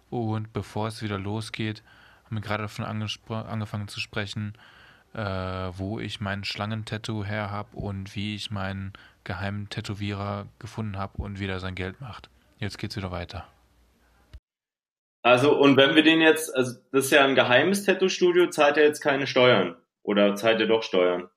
Und 0.09 0.55
bevor 0.55 0.89
es 0.89 1.03
wieder 1.03 1.19
losgeht, 1.19 1.83
haben 2.27 2.37
wir 2.37 2.43
gerade 2.43 2.65
davon 2.65 2.85
angefangen 2.85 3.89
zu 3.89 4.01
sprechen, 4.01 4.53
äh, 5.15 5.21
wo 5.21 5.99
ich 5.99 6.21
mein 6.21 6.45
Schlangentattoo 6.45 7.25
her 7.25 7.51
habe 7.51 7.77
und 7.77 8.15
wie 8.15 8.35
ich 8.35 8.51
meinen 8.51 8.93
geheimen 9.25 9.69
Tätowierer 9.71 10.47
gefunden 10.59 10.99
habe 10.99 11.23
und 11.23 11.41
wieder 11.41 11.61
sein 11.61 11.75
Geld 11.75 12.01
macht. 12.01 12.29
Jetzt 12.59 12.79
geht's 12.79 12.97
wieder 12.97 13.11
weiter. 13.11 13.47
Also, 15.23 15.59
und 15.59 15.77
wenn 15.77 15.95
wir 15.95 16.03
den 16.03 16.21
jetzt, 16.21 16.55
also 16.55 16.79
das 16.93 17.07
ist 17.07 17.11
ja 17.11 17.25
ein 17.25 17.35
geheimes 17.35 17.85
Tattoo-Studio, 17.85 18.49
zahlt 18.49 18.77
er 18.77 18.85
jetzt 18.85 19.01
keine 19.01 19.27
Steuern. 19.27 19.77
Oder 20.03 20.37
zahlt 20.37 20.61
er 20.61 20.69
doch 20.69 20.83
Steuern? 20.83 21.29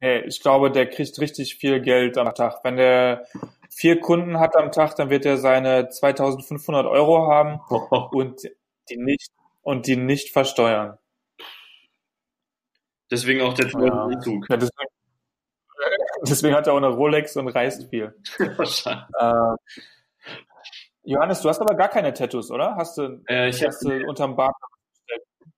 Hey, 0.00 0.24
ich 0.26 0.40
glaube, 0.40 0.70
der 0.70 0.88
kriegt 0.88 1.18
richtig 1.20 1.56
viel 1.56 1.80
Geld 1.80 2.18
am 2.18 2.32
Tag. 2.34 2.62
Wenn 2.62 2.76
der 2.76 3.26
vier 3.70 4.00
Kunden 4.00 4.38
hat 4.38 4.56
am 4.56 4.70
Tag, 4.70 4.94
dann 4.96 5.10
wird 5.10 5.24
er 5.24 5.36
seine 5.36 5.88
2500 5.88 6.86
Euro 6.86 7.26
haben 7.26 7.60
und 8.12 8.42
die 8.90 8.96
nicht, 8.96 9.30
und 9.62 9.86
die 9.86 9.96
nicht 9.96 10.32
versteuern. 10.32 10.98
Deswegen 13.10 13.42
auch 13.42 13.54
der 13.54 13.68
teure 13.68 13.86
Ja. 13.88 14.04
Anzug. 14.04 14.46
Ja, 14.48 14.56
deswegen, 14.56 14.88
deswegen 16.28 16.54
hat 16.54 16.66
er 16.66 16.72
auch 16.72 16.78
eine 16.78 16.88
Rolex 16.88 17.36
und 17.36 17.48
reist 17.48 17.88
viel. 17.90 18.14
Äh, 19.18 19.56
Johannes, 21.04 21.40
du 21.42 21.48
hast 21.48 21.60
aber 21.60 21.74
gar 21.74 21.88
keine 21.88 22.12
Tattoos, 22.14 22.50
oder? 22.50 22.76
Hast 22.76 22.96
du, 22.96 23.22
Äh, 23.28 23.48
ich 23.48 23.64
hast 23.66 23.84
du 23.84 23.90
unterm 24.06 24.36
Bart? 24.36 24.54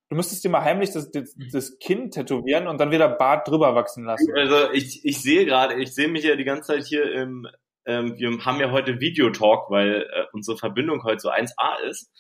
Du 0.09 0.17
müsstest 0.17 0.43
dir 0.45 0.49
mal 0.49 0.63
heimlich 0.63 0.93
das, 0.93 1.11
das, 1.11 1.35
das 1.53 1.79
Kinn 1.79 2.11
tätowieren 2.11 2.67
und 2.67 2.79
dann 2.81 2.91
wieder 2.91 3.09
Bart 3.09 3.49
drüber 3.49 3.75
wachsen 3.75 4.05
lassen. 4.05 4.33
also 4.35 4.71
ich, 4.73 5.05
ich 5.05 5.21
sehe 5.21 5.45
gerade, 5.45 5.75
ich 5.75 5.95
sehe 5.95 6.09
mich 6.09 6.25
ja 6.25 6.37
die 6.37 6.45
ganze 6.45 6.75
Zeit 6.75 6.85
hier 6.85 7.13
im, 7.13 7.47
ähm, 7.85 8.17
wir 8.17 8.45
haben 8.45 8.61
ja 8.61 8.71
heute 8.71 9.01
Videotalk, 9.01 9.71
weil 9.71 10.03
äh, 10.11 10.25
unsere 10.33 10.57
Verbindung 10.57 11.03
heute 11.05 11.21
so 11.21 11.31
1A 11.31 11.81
ist. 11.91 12.11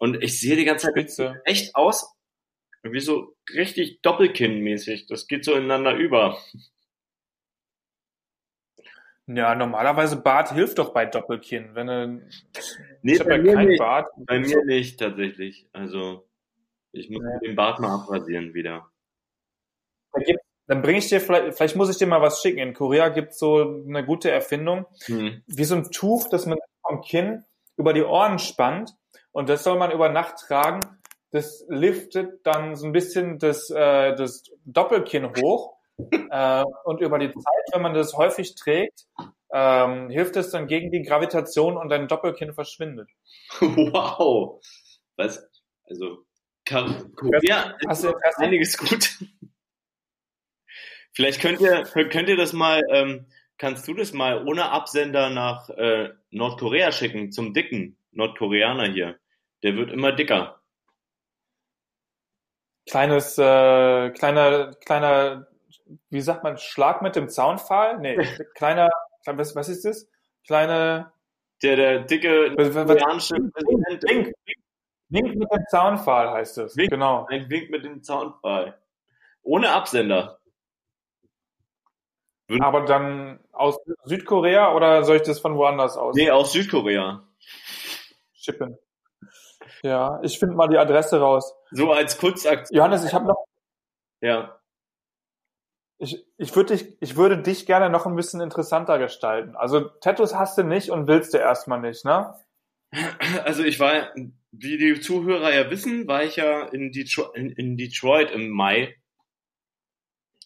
Und 0.00 0.22
ich 0.22 0.40
sehe 0.40 0.56
die 0.56 0.64
ganze 0.64 0.86
Zeit 0.86 0.94
Spitze. 0.94 1.42
echt 1.44 1.74
aus, 1.76 2.10
wie 2.82 3.00
so 3.00 3.36
richtig 3.52 4.00
Doppelkinn-mäßig. 4.02 5.06
Das 5.08 5.26
geht 5.26 5.44
so 5.44 5.52
ineinander 5.54 5.94
über. 5.94 6.38
Ja, 9.26 9.54
normalerweise 9.54 10.16
Bart 10.16 10.52
hilft 10.52 10.78
doch 10.78 10.92
bei 10.92 11.06
Doppelkinn. 11.06 11.74
Wenn 11.74 11.86
du, 11.86 12.28
Nee, 13.02 13.12
ich 13.12 13.20
habe 13.20 13.30
bei 13.30 13.36
ja 13.36 13.42
mir 13.42 13.54
keinen 13.54 13.68
nicht. 13.68 13.78
Bart. 13.78 14.08
Bei 14.16 14.40
mir 14.40 14.64
nicht 14.64 14.98
tatsächlich. 14.98 15.68
Also 15.72 16.26
ich 16.92 17.10
muss 17.10 17.22
Nee. 17.22 17.48
den 17.48 17.54
Bart 17.56 17.78
mal 17.78 17.94
abrasieren 17.94 18.54
wieder. 18.54 18.90
Dann 20.66 20.82
bringe 20.82 20.98
ich 20.98 21.08
dir 21.08 21.20
vielleicht, 21.20 21.56
vielleicht 21.56 21.76
muss 21.76 21.90
ich 21.90 21.96
dir 21.98 22.06
mal 22.06 22.22
was 22.22 22.40
schicken. 22.42 22.58
In 22.58 22.74
Korea 22.74 23.08
gibt's 23.10 23.38
so 23.38 23.82
eine 23.86 24.04
gute 24.04 24.30
Erfindung, 24.30 24.86
Hm. 25.04 25.42
wie 25.46 25.64
so 25.64 25.76
ein 25.76 25.90
Tuch, 25.92 26.28
das 26.28 26.46
man 26.46 26.58
vom 26.84 27.02
Kinn 27.02 27.44
über 27.76 27.92
die 27.92 28.02
Ohren 28.02 28.38
spannt 28.38 28.92
und 29.32 29.48
das 29.48 29.64
soll 29.64 29.78
man 29.78 29.90
über 29.92 30.08
Nacht 30.08 30.36
tragen. 30.38 30.80
Das 31.32 31.64
liftet 31.68 32.44
dann 32.44 32.74
so 32.74 32.86
ein 32.86 32.92
bisschen 32.92 33.38
das, 33.38 33.70
äh, 33.70 34.14
das 34.16 34.44
Doppelkinn 34.64 35.32
hoch 35.36 35.76
äh, 36.10 36.64
und 36.84 37.00
über 37.00 37.18
die 37.18 37.30
Zeit, 37.32 37.64
wenn 37.72 37.82
man 37.82 37.94
das 37.94 38.14
häufig 38.14 38.54
trägt, 38.56 39.06
ähm, 39.52 40.10
hilft 40.10 40.36
es 40.36 40.50
dann 40.50 40.66
gegen 40.66 40.90
die 40.90 41.02
Gravitation 41.02 41.76
und 41.76 41.88
dein 41.88 42.08
Doppelkinn 42.08 42.52
verschwindet. 42.54 43.08
Wow. 43.60 44.60
Was? 45.16 45.46
Also, 45.84 46.24
Ka- 46.64 47.02
Korea 47.16 47.74
Hast 47.86 47.98
ist 47.98 48.04
du 48.04 48.08
Interesse? 48.14 48.38
einiges 48.40 48.78
gut. 48.78 49.10
Vielleicht 51.12 51.40
könnt 51.40 51.60
ihr, 51.60 51.82
könnt 51.84 52.28
ihr 52.28 52.36
das 52.36 52.52
mal, 52.52 52.82
ähm, 52.90 53.26
kannst 53.58 53.86
du 53.88 53.94
das 53.94 54.12
mal 54.12 54.46
ohne 54.46 54.70
Absender 54.70 55.30
nach 55.30 55.68
äh, 55.70 56.10
Nordkorea 56.30 56.92
schicken, 56.92 57.32
zum 57.32 57.52
dicken 57.52 57.96
Nordkoreaner 58.12 58.86
hier. 58.88 59.18
Der 59.62 59.76
wird 59.76 59.90
immer 59.90 60.12
dicker. 60.12 60.60
Kleines, 62.88 63.38
äh, 63.38 64.10
kleiner, 64.10 64.72
kleiner, 64.84 65.46
wie 66.08 66.20
sagt 66.20 66.42
man, 66.42 66.58
Schlag 66.58 67.02
mit 67.02 67.14
dem 67.14 67.28
Zaunpfahl? 67.28 67.98
Nee, 67.98 68.16
kleiner, 68.54 68.90
was, 69.26 69.54
was 69.54 69.68
ist 69.68 69.84
das? 69.84 70.08
Kleine, 70.46 71.12
Der, 71.62 71.76
der 71.76 72.00
dicke 72.00 72.54
was, 72.56 72.74
was, 72.74 72.86
koreanische 72.86 73.34
Präsident. 73.34 74.02
Wink, 74.02 74.34
Wink 75.10 75.36
mit 75.36 75.52
dem 75.52 75.64
Zaunpfahl 75.68 76.30
heißt 76.30 76.58
es. 76.58 76.76
Wink. 76.76 76.90
Genau. 76.90 77.26
Ein 77.28 77.50
Wink 77.50 77.70
mit 77.70 77.84
dem 77.84 78.02
Zaunpfahl. 78.02 78.78
Ohne 79.42 79.70
Absender. 79.72 80.38
Aber 82.58 82.84
dann 82.84 83.38
aus 83.52 83.78
Südkorea 84.04 84.74
oder 84.74 85.04
soll 85.04 85.16
ich 85.16 85.22
das 85.22 85.38
von 85.38 85.56
woanders 85.56 85.96
aus 85.96 86.16
Nee, 86.16 86.30
aus 86.30 86.52
Südkorea. 86.52 87.22
Schippen? 88.42 88.78
Ja, 89.82 90.18
ich 90.22 90.38
finde 90.38 90.54
mal 90.56 90.68
die 90.68 90.78
Adresse 90.78 91.20
raus. 91.20 91.54
So 91.70 91.92
als 91.92 92.18
Kurzaktion. 92.18 92.76
Johannes, 92.76 93.04
ich 93.04 93.12
habe 93.12 93.26
noch, 93.26 93.44
Ja. 94.20 94.58
ich, 95.98 96.24
ich 96.38 96.56
würde 96.56 96.74
dich, 96.76 96.96
ich 97.00 97.16
würde 97.16 97.42
dich 97.42 97.66
gerne 97.66 97.90
noch 97.90 98.06
ein 98.06 98.16
bisschen 98.16 98.40
interessanter 98.40 98.98
gestalten. 98.98 99.56
Also 99.56 99.80
Tattoos 99.80 100.34
hast 100.34 100.56
du 100.58 100.62
nicht 100.62 100.90
und 100.90 101.06
willst 101.06 101.34
du 101.34 101.38
erstmal 101.38 101.80
nicht, 101.80 102.04
ne? 102.04 102.34
Also 103.44 103.62
ich 103.62 103.78
war, 103.78 104.12
wie 104.50 104.76
die 104.78 105.00
Zuhörer 105.00 105.54
ja 105.54 105.70
wissen, 105.70 106.08
war 106.08 106.24
ich 106.24 106.36
ja 106.36 106.66
in, 106.68 106.90
Detro 106.90 107.30
in, 107.32 107.50
in 107.50 107.76
Detroit 107.76 108.30
im 108.32 108.48
Mai. 108.50 108.96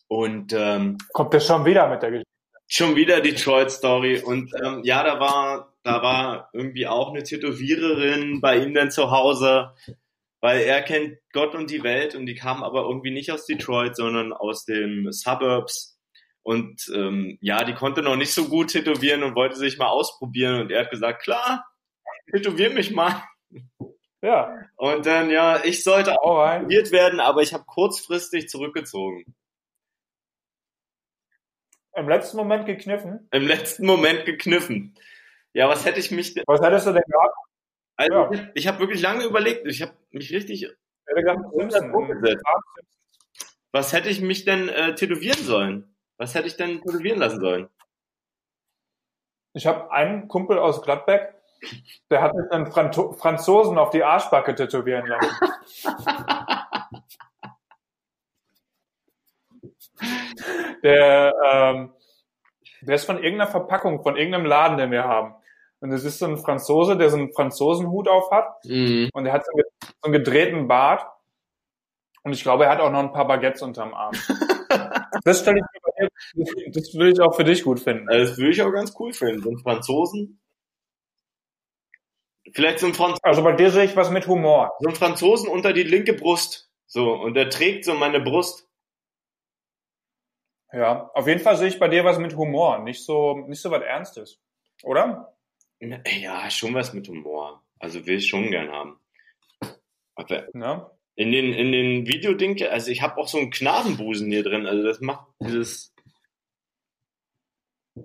Und 0.08 0.52
ähm, 0.52 0.98
Kommt 1.14 1.32
der 1.32 1.40
schon 1.40 1.64
wieder 1.64 1.88
mit 1.88 2.02
der 2.02 2.10
Geschichte? 2.10 2.33
Schon 2.74 2.96
wieder 2.96 3.20
Detroit 3.20 3.70
Story. 3.70 4.20
Und 4.20 4.52
ähm, 4.64 4.80
ja, 4.82 5.04
da 5.04 5.20
war, 5.20 5.72
da 5.84 6.02
war 6.02 6.50
irgendwie 6.52 6.88
auch 6.88 7.10
eine 7.10 7.22
Tätowiererin 7.22 8.40
bei 8.40 8.58
ihm 8.58 8.74
dann 8.74 8.90
zu 8.90 9.12
Hause, 9.12 9.74
weil 10.40 10.62
er 10.62 10.82
kennt 10.82 11.18
Gott 11.32 11.54
und 11.54 11.70
die 11.70 11.84
Welt 11.84 12.16
und 12.16 12.26
die 12.26 12.34
kam 12.34 12.64
aber 12.64 12.82
irgendwie 12.82 13.12
nicht 13.12 13.30
aus 13.30 13.46
Detroit, 13.46 13.94
sondern 13.94 14.32
aus 14.32 14.64
den 14.64 15.12
Suburbs. 15.12 16.00
Und 16.42 16.90
ähm, 16.94 17.38
ja, 17.40 17.64
die 17.64 17.74
konnte 17.74 18.02
noch 18.02 18.16
nicht 18.16 18.34
so 18.34 18.48
gut 18.48 18.72
tätowieren 18.72 19.22
und 19.22 19.36
wollte 19.36 19.56
sich 19.56 19.78
mal 19.78 19.88
ausprobieren. 19.88 20.62
Und 20.62 20.72
er 20.72 20.80
hat 20.80 20.90
gesagt, 20.90 21.22
klar, 21.22 21.64
tätowier 22.32 22.70
mich 22.70 22.90
mal. 22.90 23.22
Ja, 24.20 24.52
Und 24.76 25.06
dann, 25.06 25.30
ja, 25.30 25.64
ich 25.64 25.84
sollte 25.84 26.20
auch 26.20 26.50
tätowiert 26.50 26.90
werden, 26.90 27.20
aber 27.20 27.42
ich 27.42 27.54
habe 27.54 27.64
kurzfristig 27.66 28.48
zurückgezogen. 28.48 29.36
Im 31.96 32.08
letzten 32.08 32.36
Moment 32.36 32.66
gekniffen. 32.66 33.28
Im 33.30 33.46
letzten 33.46 33.86
Moment 33.86 34.24
gekniffen. 34.24 34.94
Ja, 35.52 35.68
was 35.68 35.84
hätte 35.84 36.00
ich 36.00 36.10
mich 36.10 36.34
denn... 36.34 36.44
Was 36.46 36.60
hättest 36.60 36.86
du 36.86 36.92
denn 36.92 37.04
gehabt? 37.06 37.36
Also, 37.96 38.12
Ja. 38.14 38.30
ich, 38.32 38.40
ich 38.54 38.66
habe 38.66 38.80
wirklich 38.80 39.00
lange 39.00 39.24
überlegt. 39.24 39.66
Ich 39.66 39.82
habe 39.82 39.92
mich 40.10 40.32
richtig... 40.32 40.68
Gedacht. 41.06 41.44
Was 43.72 43.92
hätte 43.92 44.08
ich 44.08 44.20
mich 44.20 44.44
denn 44.44 44.68
äh, 44.68 44.94
tätowieren 44.94 45.42
sollen? 45.44 45.94
Was 46.16 46.34
hätte 46.34 46.46
ich 46.46 46.56
denn 46.56 46.80
tätowieren 46.80 47.18
lassen 47.18 47.40
sollen? 47.40 47.68
Ich 49.52 49.66
habe 49.66 49.92
einen 49.92 50.28
Kumpel 50.28 50.58
aus 50.58 50.82
Gladbeck, 50.82 51.34
der 52.10 52.22
hat 52.22 52.32
einen 52.50 52.66
Franzosen 52.72 53.78
auf 53.78 53.90
die 53.90 54.02
Arschbacke 54.02 54.54
tätowieren 54.54 55.06
lassen. 55.06 55.30
der, 60.82 61.34
ähm, 61.52 61.92
der 62.82 62.94
ist 62.96 63.04
von 63.04 63.22
irgendeiner 63.22 63.50
Verpackung, 63.50 64.02
von 64.02 64.16
irgendeinem 64.16 64.46
Laden, 64.46 64.76
den 64.78 64.90
wir 64.90 65.04
haben. 65.04 65.34
Und 65.80 65.92
es 65.92 66.04
ist 66.04 66.18
so 66.18 66.26
ein 66.26 66.38
Franzose, 66.38 66.96
der 66.96 67.10
so 67.10 67.16
einen 67.16 67.32
Franzosenhut 67.32 68.08
auf 68.08 68.30
hat 68.30 68.64
Mhm. 68.64 69.10
und 69.12 69.26
er 69.26 69.32
hat 69.34 69.44
so 69.44 69.52
einen, 69.52 69.94
einen 70.02 70.12
gedrehten 70.12 70.68
Bart. 70.68 71.06
Und 72.22 72.32
ich 72.32 72.42
glaube, 72.42 72.64
er 72.64 72.70
hat 72.70 72.80
auch 72.80 72.90
noch 72.90 73.00
ein 73.00 73.12
paar 73.12 73.26
Baguettes 73.26 73.62
unterm 73.62 73.94
Arm. 73.94 74.12
Das 75.24 75.40
stelle 75.40 75.58
ich 75.58 75.64
mir 75.94 76.08
das- 76.72 76.92
würde 76.94 77.10
ich 77.12 77.20
auch 77.20 77.34
für 77.36 77.44
dich 77.44 77.62
gut 77.62 77.78
finden. 77.80 78.06
Das 78.08 78.36
würde 78.36 78.50
ich 78.50 78.60
auch 78.62 78.72
ganz 78.72 78.94
cool 78.98 79.12
finden. 79.12 79.40
So 79.42 79.50
ein 79.50 79.58
Franzosen. 79.58 80.40
Vielleicht 82.52 82.80
so 82.80 82.86
ein, 82.86 82.94
Franz 82.94 83.18
Also 83.22 83.42
bei 83.42 83.52
dir 83.52 83.70
sehe 83.70 83.84
ich 83.84 83.96
was 83.96 84.10
mit 84.10 84.26
Humor. 84.26 84.72
so 84.80 84.88
ein 84.88 84.94
Franzosen 84.94 85.48
unter 85.48 85.72
die 85.72 85.82
linke 85.84 86.12
Brust. 86.12 86.70
So, 86.86 87.12
und 87.12 87.34
der 87.34 87.48
trägt 87.50 87.84
so 87.84 87.94
meine 87.94 88.20
Brust. 88.20 88.68
Ja, 90.74 91.10
auf 91.14 91.26
jeden 91.28 91.40
Fall 91.40 91.56
sehe 91.56 91.68
ich 91.68 91.78
bei 91.78 91.88
dir 91.88 92.04
was 92.04 92.18
mit 92.18 92.36
Humor, 92.36 92.78
nicht 92.80 93.04
so, 93.04 93.36
nicht 93.46 93.60
so 93.60 93.70
was 93.70 93.82
Ernstes. 93.82 94.40
Oder? 94.82 95.34
Ja, 95.80 96.50
schon 96.50 96.74
was 96.74 96.92
mit 96.94 97.06
Humor. 97.08 97.62
Also 97.78 98.06
will 98.06 98.16
ich 98.16 98.28
schon 98.28 98.50
gern 98.50 98.70
haben. 98.72 98.98
Aber 100.14 100.44
Ne? 100.52 100.90
in 101.16 101.30
den, 101.30 101.52
in 101.52 101.70
den 101.72 102.06
Videoding, 102.08 102.60
also 102.64 102.90
ich 102.90 103.02
habe 103.02 103.18
auch 103.20 103.28
so 103.28 103.38
einen 103.38 103.50
Knabenbusen 103.50 104.30
hier 104.30 104.42
drin. 104.42 104.66
Also 104.66 104.82
das 104.82 105.00
macht 105.00 105.26
dieses. 105.40 105.92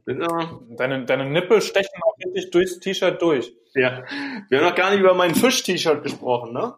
Ja, 0.05 0.59
Deine, 0.77 1.05
deine 1.05 1.25
Nippel 1.29 1.61
stechen 1.61 1.99
auch 2.03 2.15
richtig 2.19 2.51
durchs 2.51 2.79
T-Shirt 2.79 3.19
durch. 3.21 3.51
Ja. 3.73 4.03
Wir 4.49 4.59
haben 4.59 4.65
noch 4.67 4.75
gar 4.75 4.91
nicht 4.91 4.99
über 4.99 5.15
mein 5.15 5.33
Fisch-T-Shirt 5.33 6.03
gesprochen, 6.03 6.53
ne? 6.53 6.75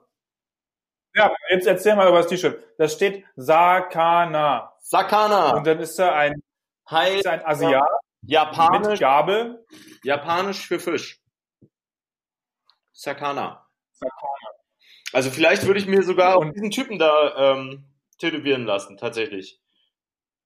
Ja, 1.14 1.34
jetzt 1.50 1.68
erzähl 1.68 1.96
mal 1.96 2.08
über 2.08 2.18
das 2.20 2.28
T-Shirt. 2.28 2.64
Da 2.78 2.88
steht 2.88 3.26
Sakana. 3.36 4.74
Sakana. 4.80 5.52
Und 5.58 5.68
dann 5.68 5.80
ist 5.80 6.00
da 6.00 6.14
ein, 6.16 6.42
Hi. 6.88 7.18
ist 7.20 7.28
ein 7.28 7.46
Asiat 7.46 7.84
mit 8.22 8.32
Japanisch. 8.32 9.00
Gabel. 9.00 9.66
Japanisch 10.04 10.66
für 10.68 10.80
Fisch. 10.80 11.20
Sakana. 12.94 13.68
Also 15.14 15.30
vielleicht 15.30 15.66
würde 15.66 15.80
ich 15.80 15.88
mir 15.88 16.04
sogar 16.04 16.38
Und- 16.40 16.54
diesen 16.56 16.72
Typen 16.72 16.98
da 16.98 17.54
ähm, 17.54 17.86
tätowieren 18.18 18.66
lassen, 18.66 18.98
tatsächlich. 18.98 19.60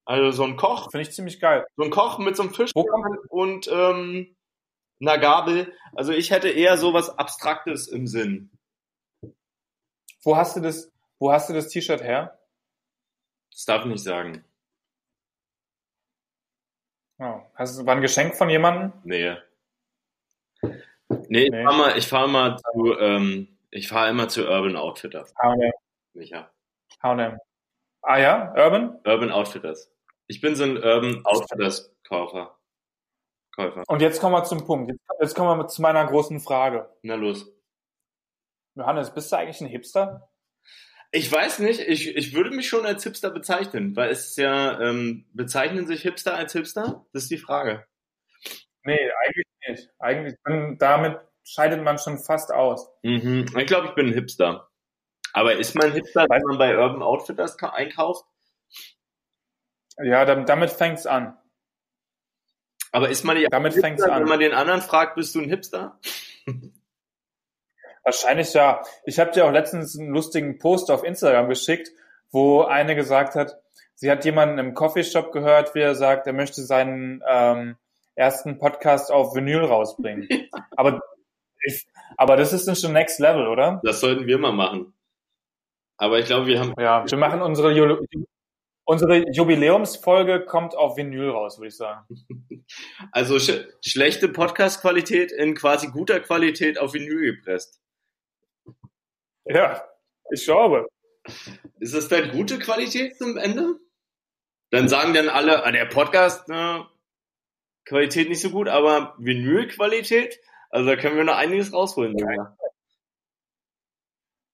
Also 0.05 0.31
so 0.31 0.43
ein 0.43 0.55
Koch, 0.55 0.91
Finde 0.91 1.01
ich 1.07 1.11
ziemlich 1.13 1.39
geil. 1.39 1.65
so 1.77 1.83
ein 1.83 1.89
Koch 1.89 2.19
mit 2.19 2.35
so 2.35 2.43
einem 2.43 2.53
Fisch 2.53 2.71
und 3.29 3.67
ähm, 3.67 4.35
einer 5.01 5.17
Gabel. 5.17 5.73
Also 5.95 6.11
ich 6.11 6.31
hätte 6.31 6.49
eher 6.49 6.77
sowas 6.77 7.17
Abstraktes 7.17 7.87
im 7.87 8.07
Sinn. 8.07 8.51
Wo 10.25 10.35
hast 10.35 10.55
du 10.57 10.59
das, 10.61 10.91
wo 11.19 11.31
hast 11.31 11.49
du 11.49 11.53
das 11.53 11.69
T-Shirt 11.69 12.01
her? 12.01 12.37
Das 13.51 13.65
darf 13.65 13.81
ich 13.85 13.91
nicht 13.91 14.03
sagen. 14.03 14.43
Oh, 17.19 17.41
hast, 17.55 17.79
du- 17.79 17.85
war 17.85 17.95
ein 17.95 18.01
Geschenk 18.01 18.35
von 18.35 18.49
jemandem? 18.49 18.91
Nee. 19.03 19.37
Nee, 21.29 21.43
ich 21.45 21.51
Nee. 21.51 21.63
fahr 21.63 21.73
mal, 21.73 21.97
ich 21.97 22.07
fahr 22.07 22.27
mal 22.27 22.57
zu, 22.57 22.97
ähm, 22.99 23.57
ich 23.71 23.87
fahre 23.87 24.09
immer 24.09 24.27
zu 24.27 24.45
Urban 24.45 24.75
Outfitters. 24.75 25.33
H&M. 25.41 25.71
Micha. 26.13 26.51
H&M. 27.01 27.37
Ah 28.01 28.17
ja, 28.17 28.53
Urban? 28.57 28.99
Urban 29.05 29.31
Outfitters. 29.31 29.91
Ich 30.27 30.41
bin 30.41 30.55
so 30.55 30.63
ein 30.63 30.77
Urban 30.77 31.25
Outfitters 31.25 31.93
Käufer. 32.07 32.57
Käufer. 33.55 33.83
Und 33.87 34.01
jetzt 34.01 34.19
kommen 34.19 34.35
wir 34.35 34.43
zum 34.43 34.65
Punkt. 34.65 34.89
Jetzt, 34.91 35.01
jetzt 35.21 35.35
kommen 35.35 35.57
wir 35.57 35.67
zu 35.67 35.81
meiner 35.81 36.05
großen 36.05 36.39
Frage. 36.41 36.89
Na 37.03 37.15
los. 37.15 37.47
Johannes, 38.75 39.13
bist 39.13 39.31
du 39.31 39.37
eigentlich 39.37 39.61
ein 39.61 39.67
Hipster? 39.67 40.29
Ich 41.11 41.31
weiß 41.31 41.59
nicht, 41.59 41.79
ich, 41.79 42.15
ich 42.15 42.33
würde 42.33 42.51
mich 42.51 42.67
schon 42.67 42.85
als 42.85 43.03
Hipster 43.03 43.29
bezeichnen, 43.31 43.95
weil 43.95 44.09
es 44.09 44.29
ist 44.29 44.37
ja, 44.37 44.79
ähm, 44.81 45.25
bezeichnen 45.33 45.87
sich 45.87 46.01
Hipster 46.01 46.35
als 46.35 46.51
Hipster? 46.53 47.05
Das 47.13 47.23
ist 47.23 47.31
die 47.31 47.37
Frage. 47.37 47.85
Nee, 48.83 48.99
eigentlich 49.25 49.45
nicht. 49.67 49.89
Eigentlich, 49.97 50.35
damit 50.77 51.19
scheidet 51.43 51.83
man 51.83 51.97
schon 51.97 52.19
fast 52.19 52.51
aus. 52.51 52.89
Mhm. 53.03 53.45
Ich 53.57 53.65
glaube, 53.65 53.87
ich 53.87 53.93
bin 53.95 54.07
ein 54.07 54.13
Hipster. 54.13 54.69
Aber 55.31 55.55
ist 55.55 55.75
man 55.75 55.91
Hipster, 55.93 56.25
wenn 56.29 56.41
man 56.43 56.57
bei 56.57 56.77
Urban 56.77 57.01
Outfitters 57.01 57.57
ka- 57.57 57.69
einkauft? 57.69 58.25
Ja, 60.03 60.25
damit, 60.25 60.49
damit 60.49 60.71
fängt's 60.71 61.05
an. 61.05 61.37
Aber 62.91 63.09
ist 63.09 63.23
man 63.23 63.37
nicht 63.37 63.51
Damit 63.51 63.73
Hipster, 63.73 63.87
fängt's 63.87 64.03
an. 64.03 64.21
wenn 64.21 64.29
man 64.29 64.39
den 64.39 64.53
anderen 64.53 64.81
fragt, 64.81 65.15
bist 65.15 65.33
du 65.35 65.39
ein 65.41 65.49
Hipster? 65.49 65.99
Wahrscheinlich 68.05 68.53
ja. 68.53 68.83
Ich 69.03 69.19
habe 69.19 69.31
dir 69.31 69.45
auch 69.45 69.51
letztens 69.51 69.99
einen 69.99 70.11
lustigen 70.11 70.59
Post 70.59 70.91
auf 70.91 71.03
Instagram 71.03 71.49
geschickt, 71.49 71.89
wo 72.31 72.61
eine 72.61 72.95
gesagt 72.95 73.35
hat, 73.35 73.57
sie 73.95 74.11
hat 74.11 74.23
jemanden 74.25 74.59
im 74.59 74.75
Coffeeshop 74.75 75.31
gehört, 75.31 75.75
wie 75.75 75.81
er 75.81 75.95
sagt, 75.95 76.27
er 76.27 76.33
möchte 76.33 76.61
seinen 76.61 77.21
ähm, 77.27 77.77
ersten 78.13 78.59
Podcast 78.59 79.11
auf 79.11 79.35
Vinyl 79.35 79.65
rausbringen. 79.65 80.29
Aber 80.77 81.01
Ich, 81.63 81.87
aber 82.17 82.37
das 82.37 82.53
ist 82.53 82.67
dann 82.67 82.75
schon 82.75 82.93
Next 82.93 83.19
Level, 83.19 83.47
oder? 83.47 83.81
Das 83.83 83.99
sollten 83.99 84.27
wir 84.27 84.37
mal 84.37 84.51
machen. 84.51 84.93
Aber 85.97 86.19
ich 86.19 86.25
glaube, 86.25 86.45
wir 86.45 86.59
haben. 86.59 86.73
Ja, 86.79 87.03
wir 87.09 87.17
machen 87.17 87.41
unsere, 87.41 87.71
Ju 87.71 88.05
unsere 88.85 89.31
Jubiläumsfolge 89.31 90.45
kommt 90.45 90.75
auf 90.75 90.97
Vinyl 90.97 91.29
raus, 91.29 91.57
würde 91.57 91.69
ich 91.69 91.77
sagen. 91.77 92.05
Also 93.11 93.39
sch 93.39 93.51
schlechte 93.81 94.27
Podcast-Qualität 94.27 95.31
in 95.31 95.55
quasi 95.55 95.87
guter 95.87 96.19
Qualität 96.19 96.79
auf 96.79 96.93
Vinyl 96.93 97.35
gepresst. 97.35 97.79
Ja, 99.45 99.83
ich 100.31 100.43
glaube. 100.45 100.87
Ist 101.79 101.93
das 101.95 102.07
dann 102.07 102.31
gute 102.31 102.59
Qualität 102.59 103.17
zum 103.17 103.37
Ende? 103.37 103.75
Dann 104.71 104.87
sagen 104.89 105.13
dann 105.13 105.29
alle, 105.29 105.63
ah, 105.65 105.71
der 105.71 105.85
Podcast, 105.85 106.49
äh, 106.49 106.79
Qualität 107.85 108.29
nicht 108.29 108.41
so 108.41 108.49
gut, 108.49 108.67
aber 108.67 109.15
Vinylqualität, 109.19 110.39
also 110.69 110.87
da 110.89 110.95
können 110.95 111.17
wir 111.17 111.23
noch 111.23 111.35
einiges 111.37 111.71
rausholen. 111.73 112.17
Ja. 112.17 112.57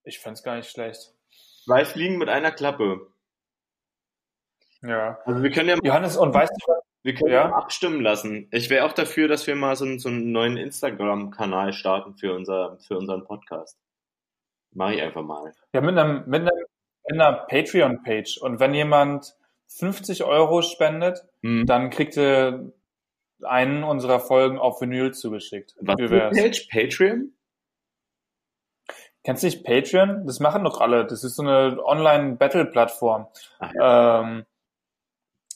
Ich 0.04 0.19
fand's 0.19 0.43
gar 0.43 0.56
nicht 0.58 0.69
schlecht. 0.69 1.13
Zwei 1.63 1.86
Fliegen 1.86 2.17
mit 2.17 2.30
einer 2.30 2.51
Klappe. 2.51 3.12
Ja. 4.82 5.19
Also 5.25 5.43
wir 5.43 5.51
können 5.51 5.69
ja 5.69 5.77
Johannes, 5.84 6.17
und 6.17 6.34
weißt 6.34 6.51
du, 6.51 6.73
wir 7.04 7.13
können 7.15 7.32
Ja. 7.32 7.51
abstimmen 7.54 8.01
lassen. 8.01 8.47
Ich 8.51 8.69
wäre 8.69 8.86
auch 8.86 8.93
dafür, 8.93 9.27
dass 9.27 9.45
wir 9.47 9.56
mal 9.56 9.75
so, 9.75 9.86
einen- 9.86 9.99
so 9.99 10.10
einen 10.10 10.32
neuen 10.32 10.58
Instagram-Kanal 10.58 11.73
starten 11.73 12.15
für, 12.17 12.34
unser, 12.34 12.77
für 12.80 12.97
unseren 12.97 13.23
Podcast. 13.25 13.77
Mach 14.73 14.91
ich 14.91 15.01
einfach 15.01 15.23
mal. 15.23 15.53
ja, 15.73 15.81
mit 15.81 15.97
einem, 15.97 16.23
mit 16.27 16.41
einem, 16.41 16.65
mit 17.10 17.19
einer 17.21 17.34
Patreon-Page. 17.34 18.38
Und 18.41 18.60
wenn 18.60 18.73
jemand 18.73 19.36
50 19.67 20.23
Euro 20.23 20.62
spendet, 20.62 21.23
Hm. 21.43 21.65
dann 21.65 21.89
kriegt 21.89 22.17
er 22.17 22.71
einen 23.43 23.84
unserer 23.84 24.19
Folgen 24.19 24.60
auf 24.60 24.79
Vinyl 24.81 25.13
zugeschickt. 25.13 25.75
Was 25.81 25.97
Wie 25.97 26.07
für 26.07 26.12
wär's? 26.12 26.38
Page? 26.38 26.67
Patreon? 26.71 27.34
Kennst 29.23 29.43
du 29.43 29.47
nicht 29.47 29.63
Patreon? 29.63 30.25
Das 30.25 30.39
machen 30.39 30.63
doch 30.63 30.81
alle. 30.81 31.05
Das 31.05 31.23
ist 31.23 31.36
so 31.36 31.43
eine 31.43 31.79
Online-Battle-Plattform. 31.84 33.27
Ach 33.60 33.71
Ähm, 34.23 34.45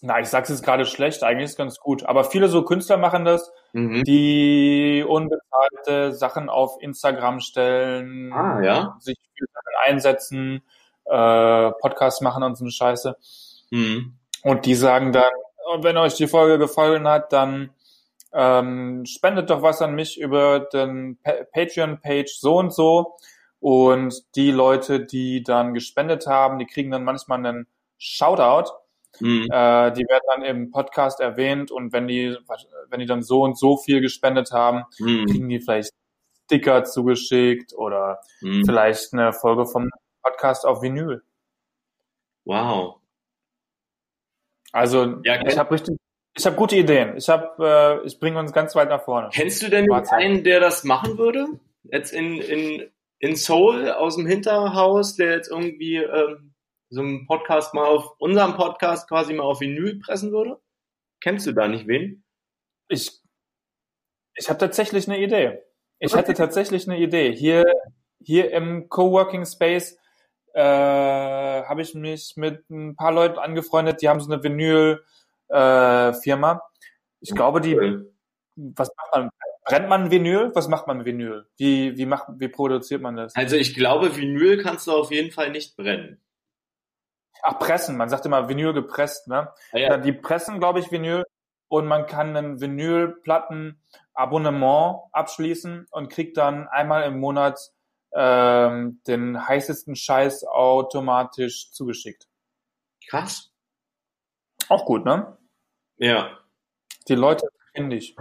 na, 0.02 0.20
ich 0.20 0.28
sag's 0.28 0.50
jetzt 0.50 0.64
gerade 0.64 0.86
schlecht, 0.86 1.24
eigentlich 1.24 1.46
ist 1.46 1.52
es 1.52 1.58
ganz 1.58 1.80
gut. 1.80 2.04
Aber 2.06 2.26
viele 2.26 2.48
so 2.48 2.64
Künstler 2.64 2.98
machen 2.98 3.26
das, 3.26 3.52
Mhm. 3.76 4.04
die 4.06 5.04
unbezahlte 5.08 6.14
Sachen 6.14 6.48
auf 6.50 6.78
Instagram 6.82 7.42
stellen, 7.42 8.32
Ah, 8.32 8.62
ja. 8.64 8.96
sich 9.00 9.18
für 9.38 9.46
Sachen 9.54 9.74
einsetzen, 9.92 10.62
äh, 11.06 11.72
Podcasts 11.82 12.22
machen 12.22 12.44
und 12.44 12.56
so 12.56 12.64
eine 12.64 12.72
Scheiße. 12.72 13.18
Mhm. 13.72 14.14
Und 14.44 14.66
die 14.66 14.76
sagen 14.76 15.12
dann, 15.12 15.32
"Oh, 15.68 15.84
wenn 15.84 15.98
euch 15.98 16.14
die 16.16 16.28
Folge 16.28 16.58
gefallen 16.58 17.08
hat, 17.08 17.34
dann 17.34 17.72
ähm, 18.38 19.06
spendet 19.06 19.50
doch 19.50 19.62
was 19.62 19.82
an 19.82 19.96
mich 19.96 20.20
über 20.20 20.60
den 20.60 21.18
Pa- 21.24 21.46
Patreon-Page 21.54 22.38
so 22.38 22.58
und 22.58 22.74
so. 22.74 23.16
Und 23.62 24.36
die 24.36 24.52
Leute, 24.52 25.00
die 25.06 25.42
dann 25.44 25.74
gespendet 25.74 26.28
haben, 26.28 26.60
die 26.60 26.66
kriegen 26.66 26.92
dann 26.92 27.04
manchmal 27.06 27.40
einen 27.40 27.68
Shoutout. 27.98 28.72
Mhm. 29.20 29.48
Äh, 29.52 29.92
die 29.94 30.04
werden 30.08 30.24
dann 30.28 30.42
im 30.44 30.72
Podcast 30.72 31.20
erwähnt 31.20 31.72
und 31.72 31.94
wenn 31.94 32.08
die, 32.08 32.38
wenn 32.90 33.00
die 33.00 33.06
dann 33.06 33.22
so 33.24 33.42
und 33.44 33.58
so 33.58 33.78
viel 33.78 34.02
gespendet 34.02 34.52
haben, 34.52 34.84
Mhm. 35.00 35.26
kriegen 35.26 35.50
die 35.50 35.60
vielleicht 35.60 35.92
Sticker 36.46 36.84
zugeschickt 36.84 37.74
oder 37.76 38.20
Mhm. 38.42 38.64
vielleicht 38.66 39.14
eine 39.14 39.34
Folge 39.34 39.66
vom 39.66 39.90
Podcast 40.24 40.66
auf 40.66 40.82
Vinyl. 40.82 41.24
Wow. 42.46 43.00
Also 44.72 45.20
Ja, 45.24 45.40
ich 45.48 45.58
habe 45.58 45.72
richtig, 45.74 45.98
ich 46.38 46.46
habe 46.46 46.56
gute 46.56 46.76
Ideen. 46.76 47.16
Ich 47.18 47.30
habe, 47.30 48.02
äh, 48.04 48.06
ich 48.06 48.20
bringe 48.20 48.40
uns 48.40 48.52
ganz 48.52 48.76
weit 48.76 48.90
nach 48.90 49.04
vorne. 49.04 49.30
Kennst 49.34 49.62
du 49.64 49.70
denn 49.70 49.88
Warte. 49.90 50.12
einen, 50.16 50.44
der 50.44 50.60
das 50.60 50.84
machen 50.84 51.18
würde? 51.18 51.48
Jetzt 51.84 52.12
in, 52.12 52.38
in, 52.42 52.90
in 53.20 53.36
Seoul 53.36 53.90
aus 53.92 54.16
dem 54.18 54.26
Hinterhaus, 54.26 55.16
der 55.16 55.32
jetzt 55.32 55.50
irgendwie 55.50 55.98
ähm, 55.98 56.55
so 56.90 57.02
einen 57.02 57.26
Podcast 57.28 57.74
mal 57.74 57.86
auf, 57.86 58.16
unserem 58.20 58.56
Podcast 58.56 59.08
quasi 59.08 59.34
mal 59.34 59.44
auf 59.44 59.62
Vinyl 59.62 60.00
pressen 60.00 60.32
würde? 60.32 60.60
Kennst 61.22 61.48
du 61.48 61.54
da 61.54 61.68
nicht 61.68 61.88
wen? 61.88 62.24
Ich, 62.88 63.22
ich 64.36 64.50
habe 64.50 64.60
tatsächlich 64.60 65.08
eine 65.08 65.20
Idee. 65.20 65.60
Ich 66.00 66.14
hatte 66.14 66.34
tatsächlich 66.34 66.88
eine 66.88 67.00
Idee. 67.00 67.34
Hier, 67.34 67.66
hier 68.22 68.52
im 68.52 68.90
Coworking 68.90 69.46
Space 69.46 69.98
äh, 70.54 70.62
habe 70.62 71.82
ich 71.82 71.96
mich 71.96 72.34
mit 72.36 72.70
ein 72.70 72.96
paar 72.96 73.12
Leuten 73.12 73.40
angefreundet, 73.40 74.02
die 74.02 74.10
haben 74.10 74.20
so 74.20 74.32
eine 74.32 74.44
Vinyl-Firma. 74.44 76.10
Äh, 76.10 76.14
Firma. 76.14 76.62
ich 77.20 77.34
glaube, 77.34 77.62
die, 77.62 77.76
was 78.56 78.90
macht 78.96 79.12
man? 79.14 79.30
Brennt 79.66 79.90
man 79.90 80.12
Vinyl? 80.12 80.52
Was 80.54 80.68
macht 80.68 80.86
man 80.86 81.06
Vinyl? 81.06 81.48
Wie, 81.58 81.98
wie 81.98 82.06
macht, 82.06 82.28
wie 82.38 82.50
produziert 82.50 83.02
man 83.02 83.16
das? 83.16 83.36
Also 83.36 83.56
ich 83.56 83.74
glaube, 83.74 84.16
Vinyl 84.16 84.62
kannst 84.62 84.86
du 84.86 84.92
auf 84.92 85.12
jeden 85.12 85.32
Fall 85.32 85.50
nicht 85.50 85.76
brennen. 85.76 86.22
Ach, 87.42 87.60
pressen. 87.60 87.98
Man 87.98 88.10
sagt 88.10 88.26
immer 88.26 88.48
Vinyl 88.50 88.74
gepresst, 88.74 89.28
ne? 89.28 89.52
Ah, 89.72 89.78
Ja, 89.78 89.98
die 89.98 90.14
pressen, 90.14 90.60
glaube 90.60 90.80
ich, 90.80 90.92
Vinyl 90.92 91.24
und 91.68 91.86
man 91.88 92.06
kann 92.08 92.36
ein 92.36 92.60
Vinylplatten-Abonnement 92.62 95.04
abschließen 95.12 95.88
und 95.92 96.10
kriegt 96.10 96.38
dann 96.38 96.68
einmal 96.68 97.04
im 97.04 97.20
Monat 97.20 97.60
ähm, 98.14 99.02
den 99.08 99.48
heißesten 99.48 99.96
Scheiß 99.96 100.46
automatisch 100.46 101.72
zugeschickt. 101.72 102.28
Krass. 103.10 103.52
Auch 104.70 104.86
gut, 104.86 105.06
ne? 105.06 105.38
Ja. 105.98 106.40
Die 107.08 107.16
Leute 107.16 107.48
finde 107.76 107.98
ich. 107.98 108.16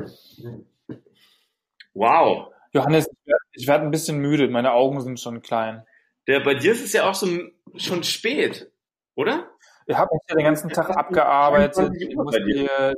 Wow. 1.94 2.53
Johannes, 2.72 3.07
ich 3.09 3.16
werd- 3.27 3.66
werde 3.68 3.85
ein 3.85 3.90
bisschen 3.90 4.18
müde, 4.18 4.48
meine 4.48 4.72
Augen 4.72 5.00
sind 5.00 5.20
schon 5.20 5.42
klein. 5.42 5.87
Der, 6.27 6.40
bei 6.40 6.55
dir 6.55 6.72
ist 6.72 6.85
es 6.85 6.92
ja 6.92 7.09
auch 7.09 7.14
so 7.14 7.29
schon 7.77 8.03
spät, 8.03 8.70
oder? 9.14 9.50
Ich 9.87 9.96
habe 9.96 10.11
mich 10.12 10.22
hier 10.27 10.37
den 10.37 10.44
ganzen 10.44 10.70
Tag 10.70 10.90
abgearbeitet. 10.90 11.90
21 11.90 12.09
Ich 12.11 12.16
musste 12.16 12.44
hier, 12.44 12.94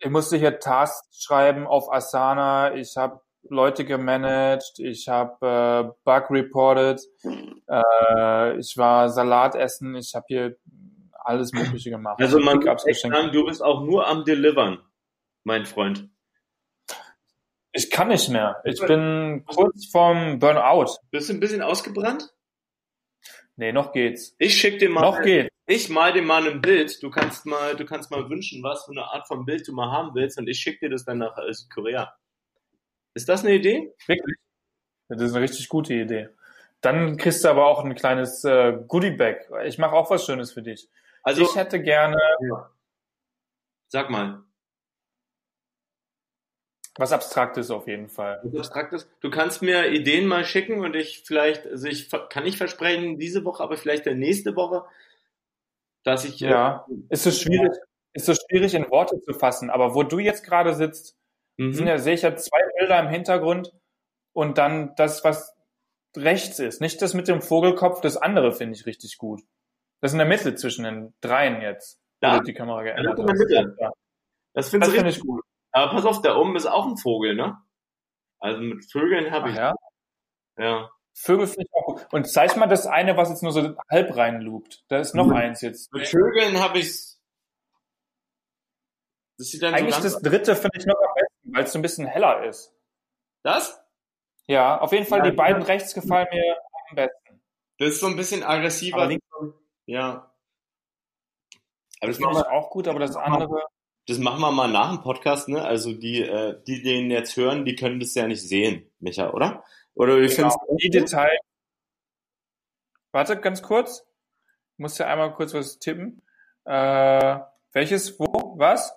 ich 0.00 0.10
musste 0.10 0.36
hier 0.36 0.58
Tasks 0.58 1.22
schreiben 1.22 1.66
auf 1.66 1.92
Asana. 1.92 2.74
Ich 2.74 2.96
habe 2.96 3.20
Leute 3.48 3.84
gemanagt. 3.84 4.78
Ich 4.78 5.08
habe 5.08 5.46
äh, 5.46 5.92
Bug 6.04 6.30
reported. 6.30 7.00
Äh, 7.24 8.58
ich 8.58 8.76
war 8.76 9.08
Salat 9.08 9.54
essen. 9.54 9.94
Ich 9.96 10.14
habe 10.14 10.24
hier 10.28 10.56
alles 11.24 11.52
Mögliche 11.52 11.90
gemacht. 11.90 12.20
Also 12.20 12.38
man 12.38 12.60
geschenkt. 12.60 13.16
sagen, 13.16 13.32
du 13.32 13.44
bist 13.46 13.62
auch 13.62 13.82
nur 13.82 14.06
am 14.06 14.24
Delivern, 14.24 14.78
mein 15.44 15.66
Freund. 15.66 16.08
Ich 17.72 17.90
kann 17.90 18.08
nicht 18.08 18.28
mehr. 18.28 18.60
Ich 18.64 18.80
bin 18.84 19.44
kurz 19.46 19.86
vorm 19.90 20.40
Burnout. 20.40 20.96
Bist 21.10 21.28
du 21.28 21.34
ein 21.34 21.40
bisschen 21.40 21.62
ausgebrannt? 21.62 22.28
Nee, 23.60 23.72
noch 23.72 23.92
geht's. 23.92 24.34
Ich 24.38 24.58
schick 24.58 24.78
dir 24.78 24.88
mal, 24.88 25.02
Noch 25.02 25.20
geht's. 25.20 25.50
ich 25.66 25.90
mal 25.90 26.14
dir 26.14 26.22
mal 26.22 26.50
ein 26.50 26.62
Bild. 26.62 27.02
Du 27.02 27.10
kannst 27.10 27.44
mal, 27.44 27.76
du 27.76 27.84
kannst 27.84 28.10
mal 28.10 28.30
wünschen, 28.30 28.62
was 28.62 28.86
für 28.86 28.92
eine 28.92 29.04
Art 29.04 29.28
von 29.28 29.44
Bild 29.44 29.68
du 29.68 29.74
mal 29.74 29.90
haben 29.90 30.14
willst 30.14 30.38
und 30.38 30.48
ich 30.48 30.58
schick 30.58 30.80
dir 30.80 30.88
das 30.88 31.04
dann 31.04 31.18
nach 31.18 31.36
äh, 31.36 31.52
Südkorea. 31.52 32.10
Ist 33.12 33.28
das 33.28 33.44
eine 33.44 33.54
Idee? 33.54 33.92
Wirklich? 34.06 34.38
Das 35.08 35.20
ist 35.20 35.34
eine 35.34 35.42
richtig 35.44 35.68
gute 35.68 35.92
Idee. 35.92 36.30
Dann 36.80 37.18
kriegst 37.18 37.44
du 37.44 37.50
aber 37.50 37.66
auch 37.66 37.84
ein 37.84 37.94
kleines 37.94 38.42
äh, 38.44 38.78
Goodie-Bag. 38.88 39.50
Ich 39.66 39.76
mache 39.76 39.92
auch 39.92 40.10
was 40.10 40.24
Schönes 40.24 40.52
für 40.52 40.62
dich. 40.62 40.88
Also, 41.22 41.42
ich 41.42 41.54
hätte 41.54 41.82
gerne 41.82 42.16
sag 43.88 44.08
mal, 44.08 44.42
was 47.00 47.12
Abstraktes 47.12 47.70
auf 47.70 47.88
jeden 47.88 48.08
Fall. 48.08 48.40
was 48.44 48.68
Abstraktes. 48.68 49.08
Du 49.20 49.30
kannst 49.30 49.62
mir 49.62 49.90
Ideen 49.90 50.26
mal 50.26 50.44
schicken 50.44 50.84
und 50.84 50.94
ich 50.94 51.22
vielleicht, 51.26 51.66
also 51.66 51.88
ich 51.88 52.10
kann 52.28 52.44
nicht 52.44 52.58
versprechen 52.58 53.18
diese 53.18 53.44
Woche, 53.44 53.62
aber 53.62 53.76
vielleicht 53.76 54.06
der 54.06 54.14
nächste 54.14 54.54
Woche, 54.54 54.84
dass 56.04 56.24
ich, 56.24 56.42
äh, 56.42 56.50
Ja, 56.50 56.86
ist 57.08 57.24
so 57.24 57.30
schwierig, 57.30 57.72
ist 58.12 58.26
so 58.26 58.34
schwierig 58.34 58.74
in 58.74 58.90
Worte 58.90 59.20
zu 59.20 59.32
fassen. 59.32 59.70
Aber 59.70 59.94
wo 59.94 60.02
du 60.02 60.18
jetzt 60.18 60.44
gerade 60.44 60.74
sitzt, 60.74 61.16
mhm. 61.56 61.72
sind 61.72 61.86
ja, 61.86 61.98
sehe 61.98 62.14
ich 62.14 62.22
ja 62.22 62.36
zwei 62.36 62.60
Bilder 62.78 63.00
im 63.00 63.08
Hintergrund 63.08 63.72
und 64.32 64.58
dann 64.58 64.94
das, 64.96 65.24
was 65.24 65.56
rechts 66.16 66.58
ist. 66.58 66.80
Nicht 66.80 67.00
das 67.02 67.14
mit 67.14 67.28
dem 67.28 67.40
Vogelkopf, 67.40 68.00
das 68.00 68.16
andere 68.16 68.52
finde 68.52 68.74
ich 68.74 68.86
richtig 68.86 69.16
gut. 69.16 69.40
Das 70.00 70.12
in 70.12 70.18
der 70.18 70.26
Mitte 70.26 70.54
zwischen 70.54 70.84
den 70.84 71.14
dreien 71.20 71.62
jetzt. 71.62 71.98
Da? 72.20 72.38
Du 72.38 72.44
die 72.44 72.54
Kamera 72.54 72.82
geändert. 72.82 73.18
Ja, 73.78 73.90
das 74.52 74.68
finde 74.68 74.86
richtig. 74.86 75.16
ich 75.16 75.20
gut. 75.22 75.42
Aber 75.72 75.92
pass 75.92 76.04
auf, 76.04 76.22
da 76.22 76.36
oben 76.36 76.56
ist 76.56 76.66
auch 76.66 76.86
ein 76.86 76.96
Vogel, 76.96 77.34
ne? 77.34 77.58
Also 78.38 78.60
mit 78.60 78.90
Vögeln 78.90 79.30
habe 79.30 79.50
ich, 79.50 79.56
ja? 79.56 79.74
ja. 80.56 80.90
Vögel 81.14 81.46
finde 81.46 81.62
ich 81.62 81.74
auch 81.74 81.86
gut. 81.86 82.06
Und 82.12 82.24
zeig 82.30 82.56
mal 82.56 82.66
das 82.66 82.86
eine, 82.86 83.16
was 83.16 83.28
jetzt 83.28 83.42
nur 83.42 83.52
so 83.52 83.76
halb 83.90 84.16
reinlugt. 84.16 84.84
Da 84.88 84.98
ist 84.98 85.14
noch 85.14 85.26
Mhm. 85.26 85.34
eins 85.34 85.60
jetzt. 85.60 85.92
Mit 85.92 86.08
Vögeln 86.08 86.58
habe 86.60 86.78
ich 86.78 87.16
Das 89.36 89.48
sieht 89.48 89.62
dann 89.62 89.74
Eigentlich 89.74 89.94
so 89.94 90.02
das 90.02 90.20
dritte 90.20 90.54
finde 90.54 90.78
ich 90.78 90.86
noch 90.86 90.96
am 90.96 91.14
besten, 91.14 91.54
weil 91.54 91.64
es 91.64 91.72
so 91.72 91.78
ein 91.78 91.82
bisschen 91.82 92.06
heller 92.06 92.44
ist. 92.44 92.74
Das? 93.42 93.82
Ja, 94.46 94.78
auf 94.80 94.92
jeden 94.92 95.06
Fall 95.06 95.20
Ja, 95.20 95.30
die 95.30 95.36
beiden 95.36 95.62
rechts 95.62 95.94
gefallen 95.94 96.28
mir 96.30 96.58
am 96.90 96.96
besten. 96.96 97.42
Das 97.78 97.88
ist 97.88 98.00
so 98.00 98.06
ein 98.06 98.16
bisschen 98.16 98.42
aggressiver. 98.42 99.02
Aber 99.02 99.16
ja. 99.86 100.30
Aber 102.00 102.06
das 102.08 102.16
finde 102.16 102.32
machen 102.32 102.44
ich 102.46 102.52
auch 102.52 102.70
gut, 102.70 102.88
aber 102.88 102.98
das 102.98 103.16
andere. 103.16 103.66
Das 104.06 104.18
machen 104.18 104.40
wir 104.40 104.50
mal 104.50 104.68
nach 104.68 104.90
dem 104.94 105.02
Podcast, 105.02 105.48
ne? 105.48 105.62
Also 105.64 105.92
die, 105.92 106.22
äh, 106.22 106.60
die 106.66 106.82
den 106.82 107.10
jetzt 107.10 107.36
hören, 107.36 107.64
die 107.64 107.76
können 107.76 108.00
das 108.00 108.14
ja 108.14 108.26
nicht 108.26 108.42
sehen, 108.42 108.90
Micha, 108.98 109.30
oder? 109.30 109.64
Oder 109.94 110.16
wie 110.16 110.26
Genau, 110.28 110.34
findest 110.34 110.58
die 110.82 110.90
Detail. 110.90 111.38
Warte, 113.12 113.38
ganz 113.40 113.62
kurz. 113.62 114.06
Ich 114.74 114.78
muss 114.78 114.98
ja 114.98 115.06
einmal 115.06 115.32
kurz 115.34 115.52
was 115.54 115.78
tippen. 115.78 116.22
Äh, 116.64 117.38
welches, 117.72 118.18
wo, 118.18 118.54
was? 118.56 118.94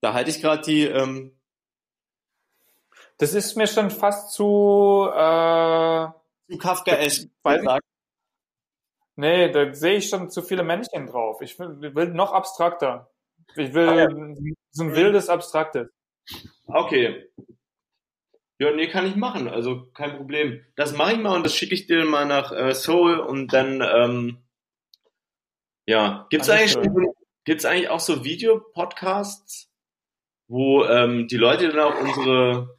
Da 0.00 0.12
halte 0.12 0.30
ich 0.30 0.40
gerade 0.40 0.62
die, 0.62 0.84
ähm, 0.84 1.32
Das 3.18 3.32
ist 3.32 3.56
mir 3.56 3.66
schon 3.66 3.90
fast 3.90 4.32
zu, 4.32 5.08
äh, 5.10 6.06
zu 6.52 6.58
Kafka-esk. 6.58 7.28
Ich- 7.48 7.80
nee, 9.16 9.50
da 9.50 9.72
sehe 9.74 9.96
ich 9.96 10.08
schon 10.08 10.28
zu 10.30 10.42
viele 10.42 10.62
Männchen 10.62 11.06
drauf. 11.06 11.40
Ich 11.40 11.58
will, 11.58 11.94
will 11.94 12.08
noch 12.08 12.32
abstrakter. 12.32 13.10
Ich 13.54 13.72
will 13.72 13.88
Ah, 13.88 13.94
ja. 13.94 14.08
so 14.70 14.84
ein 14.84 14.94
wildes 14.94 15.28
Abstraktes. 15.28 15.88
Okay. 16.66 17.30
Ja, 18.58 18.72
nee, 18.72 18.88
kann 18.88 19.06
ich 19.06 19.16
machen. 19.16 19.48
Also 19.48 19.86
kein 19.92 20.16
Problem. 20.16 20.64
Das 20.76 20.96
mache 20.96 21.12
ich 21.12 21.18
mal 21.18 21.36
und 21.36 21.44
das 21.44 21.54
schicke 21.54 21.74
ich 21.74 21.86
dir 21.86 22.04
mal 22.04 22.24
nach 22.24 22.52
äh, 22.52 22.74
Seoul 22.74 23.18
und 23.18 23.52
dann, 23.52 23.82
ähm, 23.82 24.38
ja, 25.86 26.26
gibt's 26.30 26.48
Alles 26.48 26.76
eigentlich, 26.76 27.08
gibt's 27.44 27.64
eigentlich 27.64 27.90
auch 27.90 28.00
so 28.00 28.24
Videopodcasts, 28.24 29.70
wo 30.48 30.84
ähm, 30.84 31.28
die 31.28 31.36
Leute 31.36 31.68
dann 31.68 31.80
auch 31.80 32.00
unsere 32.00 32.76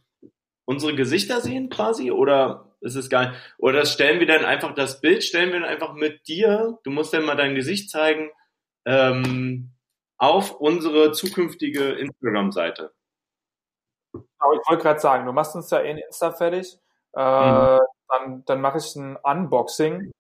unsere 0.66 0.96
Gesichter 0.96 1.40
sehen 1.42 1.70
quasi 1.70 2.12
oder 2.12 2.76
ist 2.82 2.96
es 2.96 3.10
gar 3.10 3.30
nicht? 3.30 3.40
Oder 3.58 3.86
stellen 3.86 4.20
wir 4.20 4.28
dann 4.28 4.46
einfach 4.46 4.76
das 4.76 5.00
Bild 5.00 5.24
stellen 5.24 5.54
wir 5.54 5.62
dann 5.62 5.70
einfach 5.70 5.94
mit 5.94 6.28
dir. 6.28 6.78
Du 6.84 6.92
musst 6.92 7.14
dann 7.14 7.24
mal 7.24 7.36
dein 7.36 7.56
Gesicht 7.56 7.90
zeigen 7.90 8.30
ähm, 8.86 9.72
auf 10.18 10.52
unsere 10.60 11.12
zukünftige 11.12 11.92
Instagram-Seite. 11.94 12.94
Aber 14.40 14.54
ich 14.54 14.62
wollte 14.70 14.84
gerade 14.84 15.00
sagen, 15.00 15.26
du 15.26 15.32
machst 15.32 15.56
uns 15.56 15.70
ja 15.70 15.80
eh 15.82 15.92
in 15.92 15.98
Insta 15.98 16.32
fertig. 16.32 16.78
Äh, 17.14 17.20
Mhm. 17.78 17.80
Dann, 18.10 18.46
dann 18.46 18.62
mache 18.62 18.78
ich 18.78 18.96
ein 18.96 19.18
Unboxing 19.18 20.12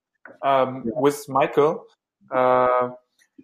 ähm, 0.43 0.83
with 0.95 1.27
Michael. 1.29 1.79
Äh, 2.29 2.89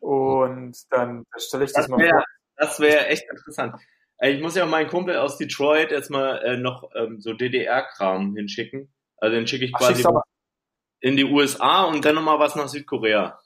und 0.01 0.75
dann 0.91 1.23
stelle 1.37 1.63
ich 1.63 1.71
das, 1.71 1.83
Das 1.83 1.87
mal 1.89 1.97
vor. 1.97 2.05
wäre 2.05 2.23
das 2.57 2.79
wär 2.79 3.09
echt 3.09 3.23
interessant. 3.29 3.75
Ich 4.19 4.41
muss 4.41 4.55
ja 4.55 4.65
auch 4.65 4.69
meinen 4.69 4.89
Kumpel 4.89 5.17
aus 5.17 5.37
Detroit 5.37 5.91
jetzt 5.91 6.09
mal 6.09 6.37
äh, 6.43 6.57
noch 6.57 6.89
ähm, 6.95 7.21
so 7.21 7.33
DDR-Kram 7.33 8.35
hinschicken. 8.35 8.93
Also 9.17 9.35
den 9.35 9.47
schicke 9.47 9.65
ich 9.65 9.71
Ach, 9.75 9.79
quasi 9.79 10.05
aber 10.05 10.23
in 10.99 11.15
die 11.15 11.25
USA 11.25 11.83
und 11.85 12.03
dann 12.03 12.15
nochmal 12.15 12.39
was 12.39 12.55
nach 12.55 12.67
Südkorea. 12.67 13.39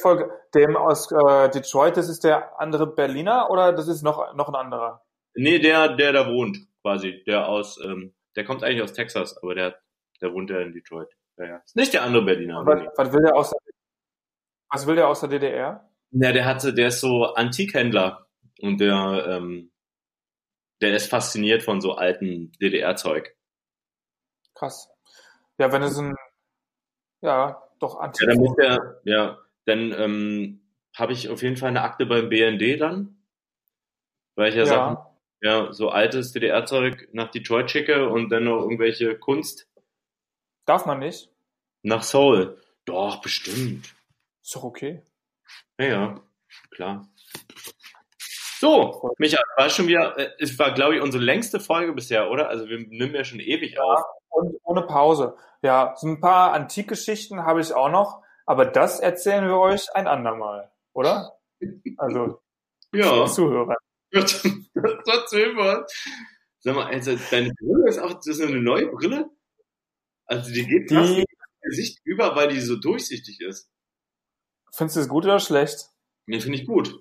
Folge. 0.00 0.30
Dem 0.54 0.76
aus 0.76 1.10
äh, 1.10 1.48
Detroit, 1.50 1.96
das 1.96 2.08
ist 2.08 2.24
der 2.24 2.58
andere 2.60 2.86
Berliner 2.86 3.50
oder 3.50 3.72
das 3.72 3.88
ist 3.88 4.02
noch, 4.02 4.34
noch 4.34 4.48
ein 4.48 4.54
anderer? 4.54 5.02
Nee, 5.34 5.58
der, 5.58 5.96
der 5.96 6.12
da 6.12 6.26
wohnt, 6.28 6.58
quasi. 6.82 7.22
Der 7.26 7.48
aus, 7.48 7.78
ähm, 7.84 8.14
der 8.36 8.44
kommt 8.44 8.62
eigentlich 8.62 8.82
aus 8.82 8.92
Texas, 8.92 9.36
aber 9.42 9.54
der, 9.54 9.78
der 10.20 10.32
wohnt 10.32 10.50
ja 10.50 10.60
in 10.60 10.72
Detroit. 10.72 11.08
Ja, 11.38 11.46
ja. 11.46 11.56
Ist 11.64 11.76
nicht 11.76 11.92
der 11.92 12.02
andere 12.02 12.24
Berliner. 12.24 12.64
Was, 12.66 12.86
was 12.96 13.12
will 13.12 13.22
der 13.22 13.36
aus 13.36 13.50
der, 13.50 13.58
was 14.70 14.86
will 14.86 14.96
der 14.96 15.08
aus 15.08 15.20
der 15.20 15.28
DDR? 15.28 15.90
Ja, 16.12 16.32
der 16.32 16.44
hatte, 16.44 16.74
der 16.74 16.88
ist 16.88 17.00
so 17.00 17.24
Antikhändler 17.34 18.26
und 18.60 18.80
der, 18.80 19.24
ähm, 19.28 19.70
der 20.82 20.94
ist 20.94 21.10
fasziniert 21.10 21.62
von 21.62 21.80
so 21.80 21.92
alten 21.92 22.52
DDR-Zeug. 22.60 23.36
Krass. 24.54 24.88
Ja, 25.58 25.72
wenn 25.72 25.82
es 25.82 25.96
ein, 25.98 26.14
ja, 27.22 27.62
doch 27.78 27.94
Ja, 27.94 28.00
antik. 28.00 28.28
dann 28.28 28.38
muss 28.38 28.56
der, 28.56 29.00
ja, 29.04 29.38
dann 29.70 29.92
ähm, 29.92 30.60
habe 30.96 31.12
ich 31.12 31.28
auf 31.28 31.42
jeden 31.42 31.56
Fall 31.56 31.70
eine 31.70 31.82
Akte 31.82 32.06
beim 32.06 32.28
BND 32.28 32.80
dann, 32.80 33.22
weil 34.36 34.50
ich 34.50 34.56
ja, 34.56 34.66
Sachen, 34.66 34.98
ja, 35.42 35.66
ja, 35.66 35.72
so 35.72 35.90
altes 35.90 36.32
DDR-Zeug 36.32 37.08
nach 37.12 37.30
Detroit 37.30 37.70
schicke 37.70 38.08
und 38.08 38.30
dann 38.30 38.44
noch 38.44 38.62
irgendwelche 38.62 39.16
Kunst 39.18 39.68
darf 40.66 40.86
man 40.86 40.98
nicht. 40.98 41.30
nach 41.82 42.02
Seoul. 42.02 42.60
Doch, 42.84 43.20
bestimmt. 43.20 43.94
Ist 44.42 44.54
doch 44.54 44.64
okay. 44.64 45.02
Ja, 45.78 45.86
ja, 45.86 46.20
klar. 46.70 47.08
So, 48.58 49.14
Micha, 49.18 49.40
war 49.56 49.70
schon 49.70 49.86
wieder, 49.88 50.18
äh, 50.18 50.30
es 50.38 50.58
war, 50.58 50.74
glaube 50.74 50.96
ich, 50.96 51.02
unsere 51.02 51.22
längste 51.24 51.60
Folge 51.60 51.94
bisher, 51.94 52.30
oder? 52.30 52.48
Also 52.48 52.68
wir 52.68 52.78
nehmen 52.78 53.14
ja 53.14 53.24
schon 53.24 53.40
ewig 53.40 53.80
auf. 53.80 54.02
Und 54.28 54.60
ohne 54.64 54.82
Pause. 54.82 55.36
Ja, 55.62 55.94
so 55.96 56.06
ein 56.06 56.20
paar 56.20 56.52
Antikgeschichten 56.52 57.44
habe 57.44 57.60
ich 57.60 57.72
auch 57.72 57.90
noch, 57.90 58.22
aber 58.50 58.66
das 58.66 58.98
erzählen 58.98 59.44
wir 59.46 59.56
euch 59.58 59.86
ein 59.94 60.08
andermal, 60.08 60.72
oder? 60.92 61.38
Also, 61.98 62.42
Ja, 62.92 63.24
Zuhörer. 63.26 63.76
das 64.10 64.42
erzählen 64.44 65.56
wir. 65.56 65.86
Sag 66.58 66.74
mal, 66.74 66.86
also 66.86 67.16
deine 67.30 67.52
Brille 67.54 67.88
ist 67.88 68.00
auch, 68.00 68.12
das 68.14 68.26
ist 68.26 68.40
eine 68.42 68.60
neue 68.60 68.88
Brille? 68.88 69.30
Also 70.26 70.52
die 70.52 70.66
geht 70.66 70.90
fast 70.90 71.10
Die, 71.16 71.24
Gesicht 71.62 72.00
über, 72.04 72.34
weil 72.34 72.48
die 72.48 72.60
so 72.60 72.74
durchsichtig 72.76 73.40
ist. 73.40 73.70
findest 74.74 74.96
du 74.96 75.00
es 75.02 75.08
gut 75.08 75.24
oder 75.24 75.38
schlecht? 75.38 75.88
Nee, 76.26 76.40
finde 76.40 76.58
ich 76.58 76.66
gut. 76.66 77.00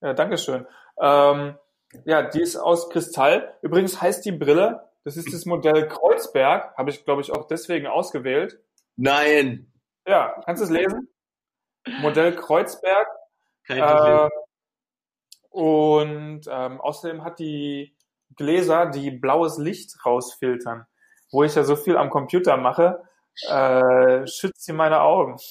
Ja, 0.00 0.14
Dankeschön. 0.14 0.66
Ähm, 0.98 1.58
ja, 2.06 2.22
die 2.22 2.40
ist 2.40 2.56
aus 2.56 2.88
Kristall. 2.88 3.58
Übrigens 3.60 4.00
heißt 4.00 4.24
die 4.24 4.32
Brille, 4.32 4.88
das 5.04 5.18
ist 5.18 5.32
das 5.32 5.44
Modell 5.44 5.86
Kreuzberg, 5.88 6.74
habe 6.78 6.88
ich, 6.90 7.04
glaube 7.04 7.20
ich, 7.20 7.32
auch 7.32 7.46
deswegen 7.46 7.86
ausgewählt. 7.86 8.58
Nein, 8.96 9.70
Ja, 10.06 10.40
kannst 10.44 10.62
du 10.62 10.64
es 10.64 10.70
lesen? 10.70 11.08
Modell 12.00 12.34
Kreuzberg. 12.36 13.08
nicht 13.68 13.78
lesen. 13.78 14.28
Äh, 14.28 14.30
und 15.50 16.42
ähm, 16.48 16.80
außerdem 16.80 17.24
hat 17.24 17.38
die 17.38 17.96
Gläser, 18.36 18.86
die 18.86 19.10
blaues 19.10 19.58
Licht 19.58 20.04
rausfiltern. 20.04 20.86
Wo 21.30 21.42
ich 21.42 21.54
ja 21.54 21.64
so 21.64 21.76
viel 21.76 21.96
am 21.96 22.10
Computer 22.10 22.56
mache, 22.56 23.02
äh, 23.48 24.26
schützt 24.26 24.64
sie 24.64 24.72
meine 24.72 25.00
Augen. 25.00 25.36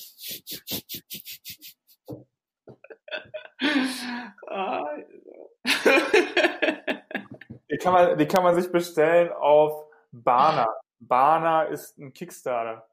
Die 7.71 7.77
kann 7.77 7.93
man, 7.93 8.17
die 8.17 8.27
kann 8.27 8.43
man 8.43 8.55
sich 8.55 8.71
bestellen 8.71 9.31
auf 9.33 9.85
Bana. 10.11 10.67
Bana 10.99 11.63
ist 11.63 11.97
ein 11.97 12.13
Kickstarter. 12.13 12.87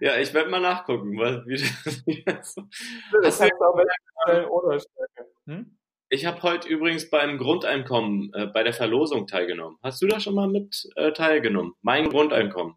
Ja, 0.00 0.18
ich 0.18 0.34
werde 0.34 0.50
mal 0.50 0.60
nachgucken, 0.60 1.18
was, 1.18 1.46
wie 1.46 1.56
das, 1.56 2.02
wie 2.06 2.24
das 2.24 2.54
Das 3.22 3.40
heißt 3.40 3.52
auch 3.60 3.76
bestellen 3.76 4.48
ohne 4.48 4.80
Stärke. 4.80 5.30
Hm? 5.46 5.78
Ich 6.10 6.26
habe 6.26 6.42
heute 6.42 6.68
übrigens 6.68 7.10
beim 7.10 7.38
Grundeinkommen 7.38 8.32
äh, 8.34 8.46
bei 8.46 8.62
der 8.62 8.72
Verlosung 8.72 9.26
teilgenommen. 9.26 9.78
Hast 9.82 10.00
du 10.02 10.06
da 10.06 10.20
schon 10.20 10.34
mal 10.34 10.48
mit 10.48 10.88
äh, 10.96 11.12
teilgenommen? 11.12 11.74
Mein 11.82 12.08
Grundeinkommen. 12.08 12.76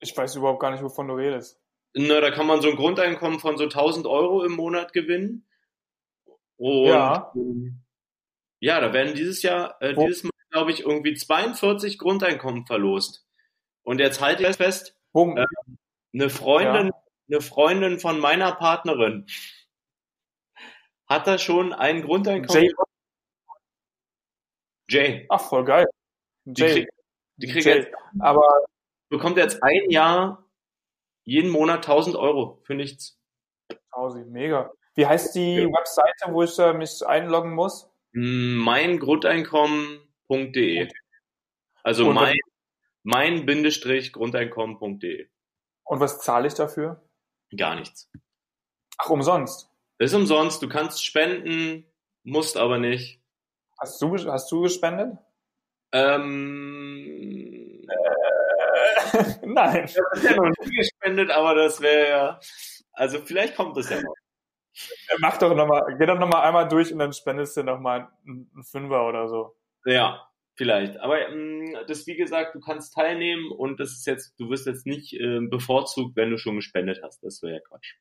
Ich 0.00 0.16
weiß 0.16 0.36
überhaupt 0.36 0.60
gar 0.60 0.70
nicht, 0.70 0.82
wovon 0.82 1.08
du 1.08 1.14
redest. 1.14 1.60
Na, 1.94 2.20
da 2.20 2.30
kann 2.30 2.46
man 2.46 2.62
so 2.62 2.68
ein 2.68 2.76
Grundeinkommen 2.76 3.40
von 3.40 3.56
so 3.56 3.64
1000 3.64 4.06
Euro 4.06 4.44
im 4.44 4.52
Monat 4.52 4.92
gewinnen. 4.92 5.48
Und 6.56 6.86
Ja. 6.86 7.32
ja, 8.60 8.80
da 8.80 8.92
werden 8.92 9.14
dieses 9.14 9.42
Jahr, 9.42 9.76
äh, 9.80 9.94
dieses 9.94 10.24
Mal, 10.24 10.30
glaube 10.50 10.70
ich, 10.70 10.80
irgendwie 10.80 11.14
42 11.14 11.98
Grundeinkommen 11.98 12.66
verlost. 12.66 13.26
Und 13.82 14.00
jetzt 14.00 14.20
halte 14.20 14.46
ich 14.46 14.56
fest, 14.56 14.97
Wo, 15.12 15.34
Äh, 15.36 15.46
eine 16.14 16.30
Freundin, 16.30 16.86
Ja. 16.88 16.92
eine 17.30 17.40
Freundin 17.40 17.98
von 18.00 18.18
meiner 18.20 18.52
Partnerin 18.52 19.26
hat 21.06 21.26
da 21.26 21.38
schon 21.38 21.72
ein 21.72 22.02
Grundeinkommen. 22.02 22.64
Jay, 22.64 22.72
Jay. 24.90 25.26
ach, 25.28 25.40
voll 25.40 25.64
geil. 25.64 25.86
Die 26.44 26.60
Jay, 26.60 26.86
die 27.36 27.46
kriegt 27.46 27.64
Jay. 27.66 27.76
jetzt, 27.78 27.94
Aber 28.20 28.42
bekommt 29.08 29.36
jetzt 29.38 29.62
ein 29.62 29.90
Jahr 29.90 30.44
jeden 31.24 31.50
Monat 31.50 31.86
1000 31.86 32.16
Euro 32.16 32.60
für 32.64 32.74
nichts. 32.74 33.18
Tausi, 33.92 34.24
mega. 34.24 34.72
Wie 34.94 35.06
heißt 35.06 35.34
die 35.34 35.56
Ja. 35.56 35.64
Webseite, 35.66 36.32
wo 36.32 36.42
ich 36.42 36.58
äh, 36.58 36.72
mich 36.72 37.06
einloggen 37.06 37.54
muss? 37.54 37.90
Meingrundeinkommen.de. 38.12 40.88
Also 41.82 42.08
Und 42.08 42.14
mein, 42.14 42.34
mein-grundeinkommen.de. 43.08 45.28
Und 45.84 46.00
was 46.00 46.20
zahle 46.20 46.46
ich 46.46 46.54
dafür? 46.54 47.02
Gar 47.56 47.76
nichts. 47.76 48.10
Ach, 48.98 49.08
umsonst. 49.08 49.70
Ist 49.98 50.12
umsonst, 50.14 50.60
du 50.62 50.68
kannst 50.68 51.02
spenden, 51.04 51.86
musst 52.22 52.56
aber 52.58 52.78
nicht. 52.78 53.22
Hast 53.78 54.02
du, 54.02 54.14
hast 54.30 54.52
du 54.52 54.60
gespendet? 54.60 55.16
Ähm, 55.92 57.86
Nein. 59.42 59.86
Ich 59.86 59.96
habe 59.96 60.20
ja 60.22 60.36
noch 60.36 60.50
nie 60.66 60.76
gespendet, 60.76 61.30
aber 61.30 61.54
das 61.54 61.80
wäre 61.80 62.10
ja. 62.10 62.38
Also 62.92 63.20
vielleicht 63.24 63.56
kommt 63.56 63.74
das 63.78 63.88
ja 63.88 64.02
noch. 64.02 64.14
Mach 65.20 65.38
doch 65.38 65.54
nochmal, 65.54 65.96
geh 65.98 66.04
doch 66.04 66.18
nochmal 66.18 66.46
einmal 66.46 66.68
durch 66.68 66.92
und 66.92 66.98
dann 66.98 67.14
spendest 67.14 67.56
du 67.56 67.62
nochmal 67.62 68.08
einen 68.26 68.64
Fünfer 68.64 69.08
oder 69.08 69.28
so. 69.28 69.56
Ja, 69.86 70.27
vielleicht. 70.58 70.98
Aber 70.98 71.26
ähm, 71.28 71.74
das 71.86 72.06
wie 72.06 72.16
gesagt, 72.16 72.54
du 72.54 72.60
kannst 72.60 72.92
teilnehmen 72.94 73.50
und 73.50 73.80
das 73.80 73.92
ist 73.92 74.06
jetzt, 74.06 74.38
du 74.38 74.50
wirst 74.50 74.66
jetzt 74.66 74.84
nicht 74.84 75.14
ähm, 75.14 75.48
bevorzugt, 75.48 76.14
wenn 76.16 76.30
du 76.30 76.36
schon 76.36 76.56
gespendet 76.56 77.00
hast. 77.02 77.22
Das 77.24 77.40
wäre 77.42 77.54
ja 77.54 77.60
Quatsch. 77.60 77.94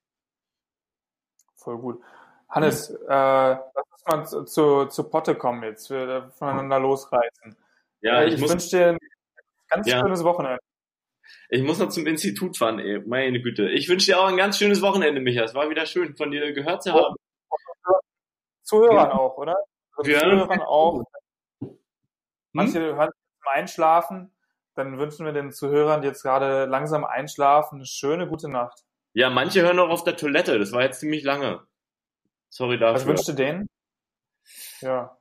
Voll 1.55 1.78
gut. 1.78 2.01
Hannes, 2.49 2.89
äh, 2.89 2.95
lass 3.08 3.66
uns 3.91 4.05
mal 4.36 4.45
zu, 4.47 4.86
zu, 4.88 5.10
Potte 5.10 5.36
kommen 5.36 5.64
jetzt, 5.64 5.89
wir 5.89 6.32
voneinander 6.38 6.80
losreißen. 6.80 7.55
Ja, 8.01 8.22
Äh, 8.22 8.28
ich, 8.28 8.34
ich 8.36 8.41
muss, 8.41 8.51
wünsche 8.51 8.70
dir 8.70 8.88
ein 8.89 8.97
ganz 9.70 9.88
Ja. 9.88 9.99
schönes 9.99 10.24
Wochenende. 10.24 10.60
ich 11.49 11.62
muss 11.64 11.80
noch 11.80 11.89
zum 11.89 12.08
Institut 12.08 12.58
fahren, 12.58 12.80
ey. 12.80 12.99
Meine 13.05 13.41
Güte. 13.41 13.70
Ich 13.70 13.89
wünsche 13.89 14.05
dir 14.08 14.20
auch 14.20 14.28
ein 14.28 14.38
ganz 14.38 14.58
schönes 14.58 14.82
Wochenende, 14.82 15.20
Micha. 15.22 15.43
Es 15.43 15.53
war 15.55 15.70
wieder 15.70 15.86
schön, 15.86 16.16
von 16.16 16.32
dir 16.32 16.53
gehört 16.53 16.84
zu 16.84 16.93
haben. 16.93 17.16
Zuhörern 18.64 19.12
auch, 19.12 19.38
oder? 19.38 19.55
Und 19.97 20.08
Ja. 20.08 20.20
Zuhörern 20.22 20.62
auch. 20.62 21.03
Hm? 22.58 22.66
Manche 22.66 22.80
hören 22.95 23.10
zum 23.12 23.47
Einschlafen. 23.53 24.34
Dann 24.76 24.97
wünschen 24.99 25.26
wir 25.26 25.34
den 25.34 25.51
Zuhörern, 25.51 26.01
die 26.01 26.08
jetzt 26.08 26.22
gerade 26.22 26.66
langsam 26.66 27.03
einschlafen, 27.03 27.78
eine 27.78 27.86
schöne 27.86 28.28
gute 28.28 28.49
Nacht. 28.49 28.84
Ja, 29.14 29.30
manche 29.32 29.62
hören 29.64 29.80
auch 29.80 29.89
auf 29.89 30.03
der 30.03 30.16
Toilette. 30.18 30.60
Das 30.60 30.72
war 30.72 30.82
jetzt 30.84 30.99
ziemlich 30.99 31.24
lange. 31.24 31.66
Sorry 32.49 32.80
Was 32.80 32.93
dafür. 33.01 33.08
wünschst 33.08 33.28
du 33.28 33.34
denen? 33.34 33.68
Ja, 34.82 35.18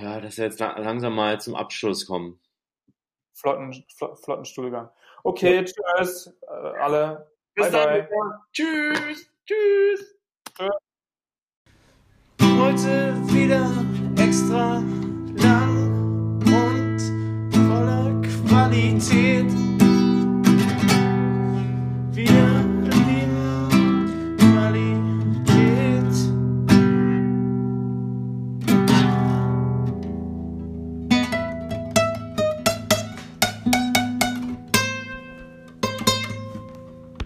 Ja, 0.00 0.20
dass 0.20 0.36
wir 0.38 0.44
jetzt 0.46 0.58
la- 0.60 0.78
langsam 0.78 1.14
mal 1.14 1.40
zum 1.40 1.54
Abschluss 1.54 2.06
kommen. 2.06 2.40
flotten, 3.34 3.72
fl- 3.96 4.16
flotten 4.22 4.44
Stuhlgang. 4.44 4.90
Okay, 5.24 5.64
tschüss, 5.64 6.26
äh, 6.42 6.46
alle. 6.50 7.30
Bis 7.54 7.70
Bye, 7.70 7.72
dann. 7.72 7.88
bye. 7.88 8.02
Micha. 8.02 8.46
Tschüss. 8.52 9.30
Tschüss. 9.46 10.18
Heute 12.40 13.14
wieder 13.32 13.70
extra 14.22 14.82